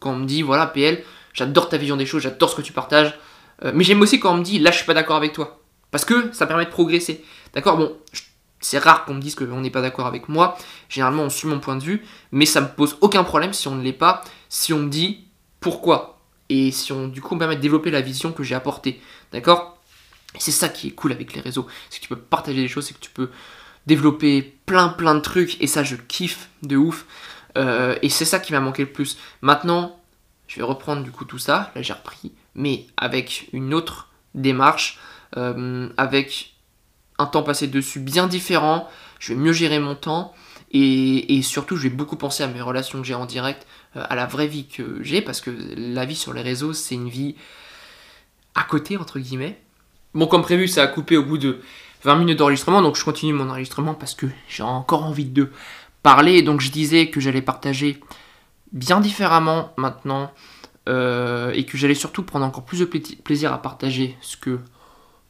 quand 0.00 0.12
on 0.12 0.16
me 0.16 0.26
dit 0.26 0.42
voilà 0.42 0.66
PL, 0.66 1.04
j'adore 1.32 1.68
ta 1.68 1.76
vision 1.76 1.96
des 1.96 2.04
choses, 2.04 2.22
j'adore 2.22 2.50
ce 2.50 2.56
que 2.56 2.62
tu 2.62 2.72
partages. 2.72 3.14
Euh, 3.64 3.70
mais 3.72 3.84
j'aime 3.84 4.00
aussi 4.00 4.18
quand 4.18 4.34
on 4.34 4.38
me 4.38 4.42
dit 4.42 4.58
là 4.58 4.72
je 4.72 4.78
suis 4.78 4.86
pas 4.86 4.94
d'accord 4.94 5.16
avec 5.16 5.32
toi. 5.32 5.60
Parce 5.92 6.04
que 6.04 6.32
ça 6.32 6.46
permet 6.46 6.64
de 6.64 6.70
progresser. 6.70 7.24
D'accord? 7.54 7.76
Bon, 7.76 7.96
c'est 8.60 8.78
rare 8.78 9.04
qu'on 9.04 9.14
me 9.14 9.20
dise 9.20 9.34
qu'on 9.34 9.60
n'est 9.60 9.70
pas 9.70 9.82
d'accord 9.82 10.06
avec 10.06 10.28
moi. 10.28 10.56
Généralement 10.88 11.22
on 11.22 11.30
suit 11.30 11.46
mon 11.46 11.60
point 11.60 11.76
de 11.76 11.84
vue. 11.84 12.04
Mais 12.32 12.46
ça 12.46 12.60
me 12.60 12.68
pose 12.68 12.96
aucun 13.00 13.22
problème 13.22 13.52
si 13.52 13.68
on 13.68 13.76
ne 13.76 13.82
l'est 13.82 13.92
pas. 13.92 14.22
Si 14.48 14.72
on 14.72 14.80
me 14.80 14.88
dit 14.88 15.28
pourquoi? 15.60 16.19
Et 16.50 16.70
si 16.70 16.92
on 16.92 17.08
du 17.08 17.22
coup 17.22 17.34
me 17.34 17.38
permet 17.38 17.56
de 17.56 17.62
développer 17.62 17.90
la 17.90 18.02
vision 18.02 18.32
que 18.32 18.42
j'ai 18.42 18.54
apportée. 18.54 19.00
D'accord? 19.32 19.78
C'est 20.38 20.50
ça 20.50 20.68
qui 20.68 20.88
est 20.88 20.92
cool 20.92 21.12
avec 21.12 21.34
les 21.34 21.40
réseaux. 21.40 21.66
C'est 21.88 21.98
que 21.98 22.02
tu 22.02 22.08
peux 22.08 22.20
partager 22.20 22.60
des 22.60 22.68
choses, 22.68 22.86
c'est 22.86 22.94
que 22.94 23.00
tu 23.00 23.10
peux 23.10 23.30
développer 23.86 24.42
plein 24.66 24.88
plein 24.88 25.14
de 25.14 25.20
trucs. 25.20 25.60
Et 25.62 25.66
ça 25.66 25.82
je 25.82 25.96
kiffe 25.96 26.50
de 26.62 26.76
ouf. 26.76 27.06
Euh, 27.56 27.96
et 28.02 28.10
c'est 28.10 28.26
ça 28.26 28.38
qui 28.38 28.52
m'a 28.52 28.60
manqué 28.60 28.82
le 28.82 28.92
plus. 28.92 29.16
Maintenant, 29.40 29.98
je 30.46 30.56
vais 30.56 30.62
reprendre 30.62 31.02
du 31.02 31.10
coup 31.10 31.24
tout 31.24 31.38
ça. 31.38 31.72
Là, 31.74 31.82
j'ai 31.82 31.92
repris 31.92 32.32
mais 32.54 32.86
avec 32.96 33.48
une 33.52 33.74
autre 33.74 34.08
démarche, 34.34 34.98
euh, 35.36 35.88
avec 35.96 36.54
un 37.18 37.26
temps 37.26 37.42
passé 37.42 37.66
dessus 37.66 38.00
bien 38.00 38.26
différent, 38.26 38.88
je 39.18 39.32
vais 39.32 39.38
mieux 39.38 39.52
gérer 39.52 39.78
mon 39.78 39.94
temps, 39.94 40.34
et, 40.72 41.42
surtout 41.42 41.76
je 41.76 41.84
vais 41.84 41.88
beaucoup 41.88 42.16
penser 42.16 42.42
à 42.42 42.46
mes 42.46 42.60
relations 42.60 43.00
que 43.00 43.06
j'ai 43.06 43.14
en 43.14 43.26
direct, 43.26 43.66
euh, 43.96 44.04
à 44.08 44.14
la 44.14 44.26
vraie 44.26 44.46
vie 44.46 44.66
que 44.66 45.02
j'ai, 45.02 45.20
parce 45.22 45.40
que 45.40 45.50
la 45.76 46.04
vie 46.04 46.16
sur 46.16 46.32
les 46.32 46.42
réseaux, 46.42 46.72
c'est 46.72 46.94
une 46.94 47.08
vie 47.08 47.34
à 48.54 48.62
côté, 48.62 48.96
entre 48.96 49.18
guillemets. 49.18 49.58
Bon, 50.14 50.26
comme 50.26 50.42
prévu, 50.42 50.68
ça 50.68 50.82
a 50.82 50.86
coupé 50.86 51.16
au 51.16 51.24
bout 51.24 51.38
de 51.38 51.60
20 52.04 52.16
minutes 52.16 52.38
d'enregistrement, 52.38 52.82
donc 52.82 52.96
je 52.96 53.04
continue 53.04 53.32
mon 53.32 53.48
enregistrement 53.50 53.94
parce 53.94 54.14
que 54.14 54.26
j'ai 54.48 54.62
encore 54.62 55.04
envie 55.04 55.26
de 55.26 55.50
parler, 56.02 56.42
donc 56.42 56.60
je 56.60 56.70
disais 56.70 57.10
que 57.10 57.20
j'allais 57.20 57.42
partager 57.42 58.00
bien 58.72 59.00
différemment 59.00 59.72
maintenant, 59.76 60.32
euh, 60.88 61.52
et 61.52 61.64
que 61.64 61.76
j'allais 61.76 61.94
surtout 61.94 62.22
prendre 62.22 62.46
encore 62.46 62.64
plus 62.64 62.80
de 62.80 62.84
plaisir 62.84 63.52
à 63.52 63.60
partager 63.60 64.16
ce 64.22 64.36
que 64.36 64.60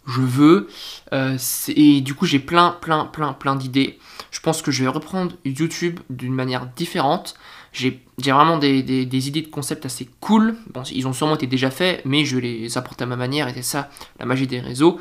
je 0.07 0.21
veux. 0.21 0.69
Euh, 1.13 1.37
et 1.69 2.01
du 2.01 2.15
coup, 2.15 2.27
j'ai 2.27 2.39
plein, 2.39 2.77
plein, 2.81 3.05
plein, 3.05 3.33
plein 3.33 3.57
d'idées. 3.57 3.99
Je 4.31 4.41
pense 4.41 4.63
que 4.63 4.71
je 4.71 4.83
vais 4.83 4.89
reprendre 4.89 5.35
YouTube 5.45 6.01
d'une 6.09 6.35
manière 6.35 6.67
différente. 6.67 7.35
J'ai 7.73 8.03
vraiment 8.19 8.59
des, 8.59 8.81
idées 9.29 9.43
de 9.43 9.49
concepts 9.49 9.87
assez 9.87 10.09
cool. 10.21 10.57
Bon, 10.73 10.83
ils 10.91 11.07
ont 11.07 11.13
sûrement 11.13 11.37
été 11.37 11.47
déjà 11.47 11.71
faits, 11.71 12.03
mais 12.05 12.25
je 12.25 12.39
les 12.39 12.77
apporte 12.77 13.01
à 13.03 13.07
ma 13.07 13.17
manière, 13.17 13.49
et 13.49 13.55
c'est 13.55 13.63
ça 13.63 13.91
la 14.19 14.27
magie 14.27 14.47
des 14.47 14.61
réseaux. 14.61 15.01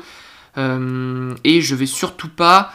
Euh, 0.56 1.34
et 1.42 1.60
je 1.60 1.74
vais 1.74 1.86
surtout 1.86 2.28
pas 2.28 2.72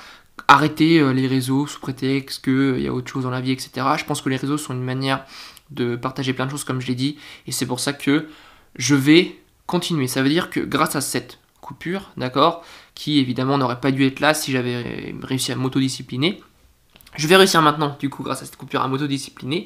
arrêter 0.48 1.14
les 1.14 1.28
réseaux 1.28 1.66
sous 1.66 1.80
prétexte 1.80 2.44
qu'il 2.44 2.82
y 2.82 2.88
a 2.88 2.94
autre 2.94 3.10
chose 3.10 3.24
dans 3.24 3.30
la 3.30 3.40
vie, 3.40 3.52
etc. 3.52 3.88
Je 3.98 4.04
pense 4.04 4.22
que 4.22 4.30
les 4.30 4.36
réseaux 4.36 4.58
sont 4.58 4.74
une 4.74 4.84
manière 4.84 5.24
de 5.72 5.96
partager 5.96 6.34
plein 6.34 6.46
de 6.46 6.52
choses 6.52 6.66
comme 6.66 6.82
je 6.82 6.88
l'ai 6.88 6.96
dit, 6.96 7.18
et 7.48 7.52
c'est 7.52 7.66
pour 7.66 7.80
ça 7.80 7.94
que 7.94 8.28
je 8.76 8.96
vais 8.96 9.38
continuer. 9.66 10.08
Ça 10.08 10.22
veut 10.22 10.30
dire 10.30 10.50
que 10.50 10.60
grâce 10.60 10.96
à 10.96 11.02
cette 11.02 11.40
coupure, 11.66 12.12
d'accord, 12.16 12.64
qui 12.94 13.20
évidemment 13.20 13.58
n'aurait 13.58 13.80
pas 13.80 13.92
dû 13.92 14.06
être 14.06 14.20
là 14.20 14.34
si 14.36 14.52
j'avais 14.52 15.16
réussi 15.24 15.52
à 15.52 15.56
m'autodiscipliner, 15.56 16.42
je 17.18 17.28
vais 17.28 17.36
réussir 17.36 17.62
maintenant, 17.62 17.98
du 18.00 18.10
coup, 18.10 18.24
grâce 18.24 18.42
à 18.42 18.46
cette 18.46 18.58
coupure 18.58 18.82
à 18.82 18.88
m'autodiscipliner, 18.88 19.66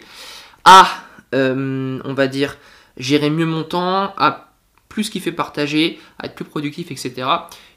à, 0.64 0.88
euh, 1.36 2.00
on 2.06 2.14
va 2.14 2.28
dire, 2.28 2.58
gérer 2.98 3.30
mieux 3.30 3.46
mon 3.46 3.64
temps, 3.64 4.14
à 4.18 4.54
plus 4.88 5.10
kiffer 5.10 5.32
partager, 5.32 6.00
à 6.18 6.26
être 6.26 6.36
plus 6.36 6.46
productif, 6.46 6.92
etc. 6.92 7.28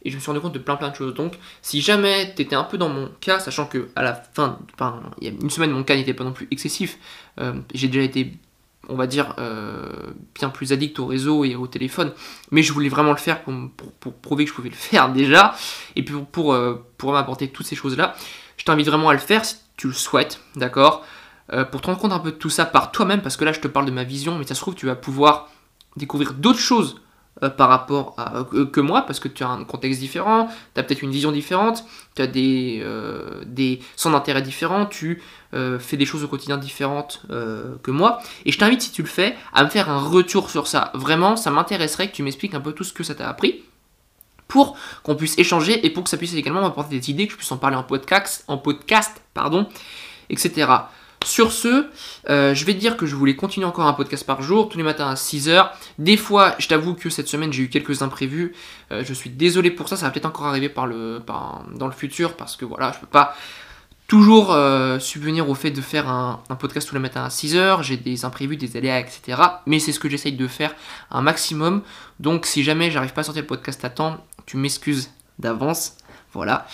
Et 0.05 0.11
je 0.11 0.17
me 0.17 0.21
suis 0.21 0.29
rendu 0.31 0.41
compte 0.41 0.55
de 0.55 0.59
plein 0.59 0.77
plein 0.77 0.91
de 0.91 0.97
choses. 0.97 1.15
Donc, 1.15 1.35
si 1.61 1.81
jamais 1.81 2.33
tu 2.35 2.43
étais 2.43 2.57
un 2.57 2.65
peu 2.65 2.79
dans 2.79 2.89
mon 2.89 3.11
cas, 3.21 3.39
sachant 3.39 3.67
que 3.67 3.91
à 3.97 4.03
la 4.03 4.15
fin, 4.15 4.59
enfin, 4.75 5.03
il 5.21 5.29
y 5.29 5.31
a 5.31 5.35
une 5.41 5.51
semaine, 5.51 5.71
mon 5.71 5.85
cas 5.85 5.95
n'était 5.97 6.15
pas 6.15 6.25
non 6.25 6.33
plus 6.33 6.49
excessif, 6.51 6.99
euh, 7.41 7.55
j'ai 7.75 7.89
déjà 7.89 8.03
été, 8.03 8.33
on 8.89 8.97
va 8.97 9.07
dire, 9.07 9.35
euh, 9.39 9.91
bien 10.35 10.49
plus 10.49 10.73
addict 10.73 10.99
au 10.99 11.07
réseau 11.07 11.45
et 11.45 11.55
au 11.55 11.67
téléphone, 11.67 12.13
mais 12.51 12.63
je 12.63 12.73
voulais 12.73 12.89
vraiment 12.89 13.13
le 13.13 13.19
faire 13.19 13.43
pour, 13.43 14.13
prouver 14.15 14.45
que 14.45 14.51
je 14.51 14.55
pouvais 14.55 14.71
le 14.71 14.75
faire 14.91 15.13
déjà, 15.13 15.55
et 15.97 16.05
puis 16.05 16.15
pour, 16.31 16.53
euh, 16.53 16.85
pour 16.99 17.13
m'apporter 17.13 17.49
toutes 17.49 17.67
ces 17.67 17.77
choses-là. 17.77 18.15
Je 18.57 18.65
t'invite 18.65 18.87
vraiment 18.87 19.09
à 19.09 19.13
le 19.13 19.19
faire 19.19 19.45
si 19.45 19.57
tu 19.77 19.89
le 19.89 19.93
souhaites, 19.93 20.41
d'accord? 20.57 21.05
Pour 21.71 21.83
te 21.83 21.87
rendre 21.87 21.99
compte 21.99 22.13
un 22.13 22.19
peu 22.19 22.31
de 22.31 22.37
tout 22.37 22.49
ça 22.49 22.65
par 22.65 22.93
toi-même, 22.93 23.21
parce 23.21 23.37
que 23.37 23.45
là, 23.45 23.53
je 23.53 23.61
te 23.61 23.69
parle 23.69 23.85
de 23.85 23.91
ma 23.91 24.05
vision, 24.05 24.39
mais 24.39 24.47
ça 24.47 24.55
se 24.55 24.61
trouve, 24.61 24.75
tu 24.75 24.87
vas 24.87 24.95
pouvoir 24.95 25.51
découvrir 25.97 26.33
d'autres 26.33 26.61
choses 26.61 27.03
euh, 27.43 27.49
par 27.49 27.71
rapport 27.71 28.15
à, 28.19 28.45
euh, 28.53 28.67
que 28.67 28.81
moi, 28.81 29.03
parce 29.03 29.19
que 29.19 29.27
tu 29.27 29.43
as 29.43 29.49
un 29.49 29.65
contexte 29.65 30.01
différent, 30.01 30.49
tu 30.75 30.81
as 30.81 30.83
peut-être 30.83 31.01
une 31.01 31.11
vision 31.11 31.33
différente, 31.33 31.83
tu 32.15 32.21
as 32.21 32.27
des, 32.27 32.81
euh, 32.85 33.43
des 33.47 33.81
centres 33.97 34.19
d'intérêt 34.19 34.43
différents, 34.43 34.87
tu 34.87 35.23
fais 35.53 35.99
des 35.99 36.07
choses 36.07 36.25
au 36.25 36.29
quotidien 36.29 36.57
différentes 36.57 37.27
que 37.29 37.91
moi. 37.91 38.23
Et 38.47 38.53
je 38.53 38.59
t'invite, 38.59 38.81
si 38.81 38.91
tu 38.91 39.03
le 39.03 39.09
fais, 39.09 39.37
à 39.53 39.65
me 39.65 39.69
faire 39.69 39.91
un 39.91 39.99
retour 39.99 40.49
sur 40.49 40.67
ça. 40.67 40.91
Vraiment, 40.95 41.37
ça 41.37 41.51
m'intéresserait 41.51 42.09
que 42.09 42.17
tu 42.17 42.23
m'expliques 42.23 42.55
un 42.55 42.61
peu 42.61 42.73
tout 42.73 42.85
ce 42.85 42.95
que 42.95 43.05
ça 43.05 43.15
t'a 43.15 43.29
appris 43.29 43.63
pour 44.49 44.79
qu'on 45.03 45.15
puisse 45.15 45.39
échanger 45.39 45.85
et 45.85 45.91
pour 45.91 46.05
que 46.05 46.11
ça 46.11 46.17
puisse 46.17 46.33
également 46.33 46.63
m'apporter 46.63 46.99
des 46.99 47.11
idées, 47.11 47.27
que 47.27 47.33
je 47.33 47.37
puisse 47.37 47.53
en 47.53 47.59
parler 47.59 47.77
en 47.77 47.83
podcast, 47.83 48.45
en 48.49 48.57
podcast 48.57 49.23
pardon, 49.35 49.67
etc. 50.31 50.69
Sur 51.25 51.53
ce, 51.53 51.87
euh, 52.29 52.55
je 52.55 52.65
vais 52.65 52.75
te 52.75 52.79
dire 52.79 52.97
que 52.97 53.07
je 53.07 53.15
voulais 53.15 53.37
continuer 53.37 53.67
encore 53.67 53.87
un 53.87 53.93
podcast 53.93 54.25
par 54.27 54.43
jour, 54.43 54.69
tous 54.69 54.79
les 54.79 54.85
matins 54.85 55.09
à 55.09 55.15
6h. 55.15 55.71
Des 55.99 56.17
fois, 56.17 56.55
je 56.59 56.69
t'avoue 56.69 56.95
que 56.95 57.11
cette 57.11 57.29
semaine, 57.29 57.53
j'ai 57.53 57.63
eu 57.63 57.69
quelques 57.69 58.03
imprévus. 58.03 58.55
Euh, 58.91 59.05
je 59.05 59.15
suis 59.15 59.31
désolé 59.31 59.71
pour 59.71 59.89
ça, 59.89 59.97
ça 59.97 60.07
va 60.07 60.13
peut-être 60.13 60.27
encore 60.27 60.47
arriver 60.47 60.73
dans 60.75 60.87
le 60.87 61.93
futur, 61.97 62.35
parce 62.35 62.57
que 62.57 62.65
voilà, 62.65 62.93
je 62.93 62.99
peux 62.99 63.07
pas 63.07 63.35
toujours 64.13 64.53
euh, 64.53 64.99
subvenir 64.99 65.49
au 65.49 65.55
fait 65.55 65.71
de 65.71 65.81
faire 65.81 66.07
un, 66.07 66.43
podcast 66.59 66.87
tous 66.87 66.95
les 66.95 67.01
matins 67.01 67.25
à 67.25 67.29
6h. 67.29 67.83
J'ai 67.83 67.97
des 67.97 68.27
imprévus, 68.27 68.59
des 68.59 68.77
aléas, 68.77 69.01
etc. 69.01 69.41
Mais 69.65 69.79
c'est 69.79 69.93
ce 69.93 69.99
que 69.99 70.11
j'essaye 70.11 70.35
de 70.35 70.47
faire 70.47 70.75
un 71.11 71.23
maximum. 71.23 71.81
Donc 72.21 72.45
si 72.45 72.63
jamais 72.63 72.91
j'arrive 72.91 73.15
pas 73.15 73.23
à 73.23 73.25
sortir 73.25 73.43
le 73.43 73.47
podcast 73.47 73.83
à 73.87 73.89
temps, 73.89 74.23
tu 74.45 74.59
m'excuses 74.59 75.11
d'avance. 75.39 75.97
Voilà. 76.35 76.67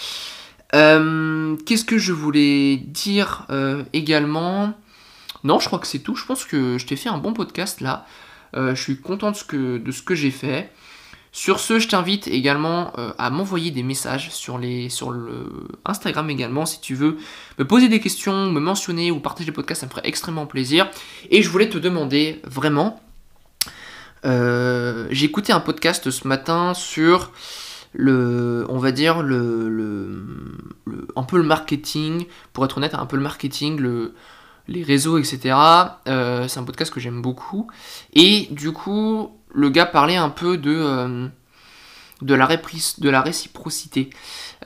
Euh, 0.74 1.56
qu'est-ce 1.64 1.84
que 1.84 1.98
je 1.98 2.12
voulais 2.12 2.76
dire 2.76 3.46
euh, 3.50 3.84
également? 3.92 4.74
Non, 5.44 5.60
je 5.60 5.66
crois 5.66 5.78
que 5.78 5.86
c'est 5.86 6.00
tout. 6.00 6.14
Je 6.14 6.26
pense 6.26 6.44
que 6.44 6.78
je 6.78 6.86
t'ai 6.86 6.96
fait 6.96 7.08
un 7.08 7.18
bon 7.18 7.32
podcast 7.32 7.80
là. 7.80 8.06
Euh, 8.56 8.74
je 8.74 8.82
suis 8.82 9.00
content 9.00 9.30
de 9.30 9.36
ce 9.36 9.44
que, 9.44 9.82
que 10.04 10.14
j'ai 10.14 10.30
fait. 10.30 10.70
Sur 11.30 11.60
ce, 11.60 11.78
je 11.78 11.88
t'invite 11.88 12.26
également 12.26 12.92
à 13.18 13.28
m'envoyer 13.30 13.70
des 13.70 13.82
messages 13.82 14.30
sur, 14.30 14.58
les, 14.58 14.88
sur 14.88 15.10
le 15.10 15.68
Instagram 15.84 16.28
également 16.30 16.64
si 16.64 16.80
tu 16.80 16.94
veux 16.94 17.18
me 17.58 17.66
poser 17.66 17.88
des 17.88 18.00
questions, 18.00 18.50
me 18.50 18.58
mentionner 18.58 19.10
ou 19.10 19.20
partager 19.20 19.46
le 19.46 19.52
podcast, 19.52 19.82
ça 19.82 19.86
me 19.86 19.90
ferait 19.90 20.08
extrêmement 20.08 20.46
plaisir. 20.46 20.90
Et 21.30 21.42
je 21.42 21.50
voulais 21.50 21.68
te 21.68 21.76
demander 21.76 22.40
vraiment, 22.44 23.00
j'ai 24.24 25.24
écouté 25.24 25.52
un 25.52 25.60
podcast 25.60 26.10
ce 26.10 26.26
matin 26.26 26.72
sur 26.72 27.30
le, 27.94 28.66
on 28.68 28.78
va 28.78 28.92
dire, 28.92 29.22
le, 29.22 29.68
le, 29.68 30.24
un 31.16 31.22
peu 31.22 31.36
le 31.36 31.42
marketing, 31.42 32.26
pour 32.52 32.64
être 32.64 32.78
honnête, 32.78 32.94
un 32.94 33.06
peu 33.06 33.16
le 33.16 33.22
marketing, 33.22 33.78
le, 33.78 34.14
les 34.68 34.82
réseaux, 34.82 35.18
etc. 35.18 35.56
Euh, 36.06 36.46
c'est 36.46 36.60
un 36.60 36.64
podcast 36.64 36.92
que 36.92 37.00
j'aime 37.00 37.22
beaucoup. 37.22 37.68
Et 38.12 38.48
du 38.50 38.72
coup, 38.72 39.32
le 39.52 39.70
gars 39.70 39.86
parlait 39.86 40.16
un 40.16 40.28
peu 40.28 40.58
de, 40.58 40.74
euh, 40.76 41.26
de, 42.22 42.34
la, 42.34 42.46
de 42.46 43.10
la 43.10 43.22
réciprocité. 43.22 44.10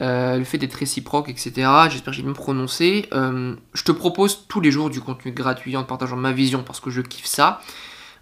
Euh, 0.00 0.38
le 0.38 0.44
fait 0.44 0.58
d'être 0.58 0.74
réciproque, 0.74 1.28
etc. 1.28 1.52
J'espère 1.90 2.12
que 2.12 2.16
j'ai 2.16 2.22
bien 2.22 2.32
prononcé. 2.32 3.08
je 3.12 3.84
te 3.84 3.92
propose 3.92 4.46
tous 4.48 4.60
les 4.60 4.70
jours 4.70 4.90
du 4.90 5.00
contenu 5.00 5.32
gratuit 5.32 5.76
en 5.76 5.84
partageant 5.84 6.16
ma 6.16 6.32
vision 6.32 6.62
parce 6.64 6.80
que 6.80 6.90
je 6.90 7.00
kiffe 7.00 7.26
ça. 7.26 7.60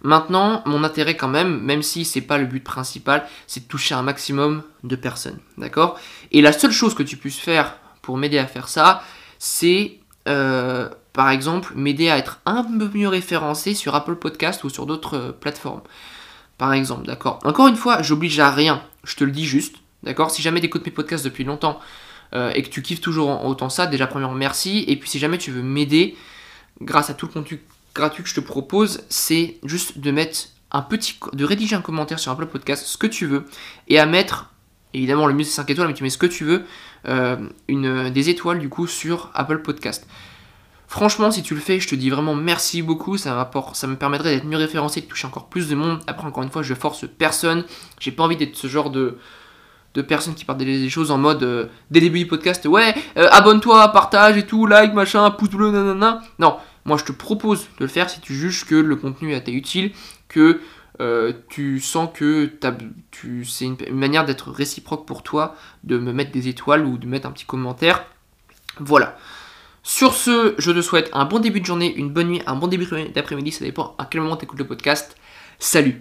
Maintenant, 0.03 0.63
mon 0.65 0.83
intérêt 0.83 1.15
quand 1.15 1.27
même, 1.27 1.61
même 1.61 1.83
si 1.83 2.05
c'est 2.05 2.21
pas 2.21 2.39
le 2.39 2.45
but 2.45 2.63
principal, 2.63 3.27
c'est 3.45 3.61
de 3.61 3.67
toucher 3.67 3.93
un 3.93 4.01
maximum 4.01 4.63
de 4.83 4.95
personnes, 4.95 5.39
d'accord? 5.57 5.99
Et 6.31 6.41
la 6.41 6.53
seule 6.53 6.71
chose 6.71 6.95
que 6.95 7.03
tu 7.03 7.17
puisses 7.17 7.37
faire 7.39 7.77
pour 8.01 8.17
m'aider 8.17 8.39
à 8.39 8.47
faire 8.47 8.67
ça, 8.67 9.03
c'est 9.37 9.99
euh, 10.27 10.89
par 11.13 11.29
exemple 11.29 11.73
m'aider 11.75 12.09
à 12.09 12.17
être 12.17 12.39
un 12.45 12.63
peu 12.63 12.89
mieux 12.93 13.07
référencé 13.07 13.75
sur 13.75 13.93
Apple 13.93 14.15
Podcast 14.15 14.63
ou 14.63 14.69
sur 14.69 14.87
d'autres 14.87 15.17
euh, 15.17 15.31
plateformes. 15.31 15.81
Par 16.57 16.73
exemple, 16.73 17.05
d'accord? 17.05 17.39
Encore 17.43 17.67
une 17.67 17.75
fois, 17.75 18.01
j'oblige 18.01 18.39
à 18.39 18.49
rien, 18.49 18.81
je 19.03 19.15
te 19.15 19.23
le 19.23 19.31
dis 19.31 19.45
juste, 19.45 19.75
d'accord? 20.01 20.31
Si 20.31 20.41
jamais 20.41 20.61
tu 20.61 20.65
écoutes 20.65 20.85
mes 20.85 20.91
podcasts 20.91 21.25
depuis 21.25 21.43
longtemps 21.43 21.79
euh, 22.33 22.51
et 22.55 22.63
que 22.63 22.69
tu 22.69 22.81
kiffes 22.81 23.01
toujours 23.01 23.45
autant 23.45 23.69
ça, 23.69 23.85
déjà 23.85 24.07
premièrement 24.07 24.35
merci, 24.35 24.83
et 24.87 24.95
puis 24.95 25.09
si 25.09 25.19
jamais 25.19 25.37
tu 25.37 25.51
veux 25.51 25.61
m'aider 25.63 26.17
grâce 26.81 27.11
à 27.11 27.13
tout 27.13 27.27
le 27.27 27.33
contenu 27.33 27.61
gratuit 27.93 28.23
que 28.23 28.29
je 28.29 28.35
te 28.35 28.39
propose, 28.39 29.03
c'est 29.09 29.57
juste 29.63 29.99
de 29.99 30.11
mettre 30.11 30.49
un 30.71 30.81
petit, 30.81 31.19
de 31.33 31.45
rédiger 31.45 31.75
un 31.75 31.81
commentaire 31.81 32.19
sur 32.19 32.31
Apple 32.31 32.45
Podcast, 32.45 32.85
ce 32.85 32.97
que 32.97 33.07
tu 33.07 33.25
veux, 33.25 33.45
et 33.87 33.99
à 33.99 34.05
mettre, 34.05 34.51
évidemment 34.93 35.27
le 35.27 35.33
mieux 35.33 35.43
c'est 35.43 35.51
5 35.51 35.69
étoiles, 35.69 35.87
mais 35.87 35.93
tu 35.93 36.03
mets 36.03 36.09
ce 36.09 36.17
que 36.17 36.25
tu 36.25 36.45
veux, 36.45 36.63
euh, 37.07 37.37
une, 37.67 38.09
des 38.09 38.29
étoiles 38.29 38.59
du 38.59 38.69
coup 38.69 38.87
sur 38.87 39.31
Apple 39.33 39.61
Podcast. 39.61 40.07
Franchement, 40.87 41.31
si 41.31 41.41
tu 41.41 41.55
le 41.55 41.61
fais, 41.61 41.79
je 41.79 41.87
te 41.87 41.95
dis 41.95 42.09
vraiment 42.09 42.35
merci 42.35 42.81
beaucoup. 42.81 43.17
Ça, 43.17 43.49
ça 43.71 43.87
me 43.87 43.95
permettrait 43.95 44.35
d'être 44.35 44.45
mieux 44.45 44.57
référencé, 44.57 44.99
de 44.99 45.05
toucher 45.05 45.25
encore 45.25 45.47
plus 45.47 45.69
de 45.69 45.75
monde. 45.75 46.01
Après, 46.05 46.27
encore 46.27 46.43
une 46.43 46.51
fois, 46.51 46.63
je 46.63 46.73
force 46.73 47.05
personne. 47.07 47.63
J'ai 48.01 48.11
pas 48.11 48.23
envie 48.23 48.35
d'être 48.35 48.57
ce 48.57 48.67
genre 48.67 48.89
de, 48.89 49.17
de 49.93 50.01
personnes 50.01 50.35
qui 50.35 50.45
partent 50.45 50.59
des 50.59 50.89
choses 50.89 51.09
en 51.09 51.17
mode 51.17 51.43
euh, 51.43 51.67
dès 51.91 52.01
le 52.01 52.07
début 52.07 52.19
du 52.19 52.27
podcast, 52.27 52.65
ouais, 52.65 52.93
euh, 53.17 53.27
abonne-toi, 53.31 53.87
partage 53.93 54.37
et 54.37 54.45
tout, 54.45 54.65
like, 54.65 54.93
machin, 54.93 55.31
pouce 55.31 55.49
bleu, 55.49 55.71
nanana. 55.71 56.21
Non, 56.39 56.57
moi, 56.85 56.97
je 56.97 57.05
te 57.05 57.11
propose 57.11 57.63
de 57.79 57.85
le 57.85 57.87
faire 57.87 58.09
si 58.09 58.19
tu 58.21 58.33
juges 58.33 58.65
que 58.65 58.75
le 58.75 58.95
contenu 58.95 59.33
a 59.33 59.37
été 59.37 59.51
utile, 59.51 59.91
que 60.27 60.61
euh, 60.99 61.33
tu 61.49 61.79
sens 61.79 62.09
que 62.13 62.51
c'est 63.43 63.65
une, 63.65 63.77
manière 63.91 64.25
d'être 64.25 64.51
réciproque 64.51 65.05
pour 65.05 65.23
toi, 65.23 65.55
de 65.83 65.97
me 65.97 66.13
mettre 66.13 66.31
des 66.31 66.47
étoiles 66.47 66.85
ou 66.85 66.97
de 66.97 67.07
mettre 67.07 67.27
un 67.27 67.31
petit 67.31 67.45
commentaire. 67.45 68.05
Voilà. 68.79 69.17
Sur 69.83 70.13
ce, 70.13 70.53
je 70.57 70.71
te 70.71 70.81
souhaite 70.81 71.09
un 71.13 71.25
bon 71.25 71.39
début 71.39 71.59
de 71.59 71.65
journée, 71.65 71.93
une 71.95 72.11
bonne 72.11 72.27
nuit, 72.27 72.41
un 72.45 72.55
bon 72.55 72.67
début 72.67 72.87
d'après-midi, 73.13 73.51
ça 73.51 73.65
dépend 73.65 73.95
à 73.97 74.05
quel 74.05 74.21
moment 74.21 74.37
tu 74.37 74.45
écoutes 74.45 74.59
le 74.59 74.67
podcast. 74.67 75.17
Salut 75.57 75.99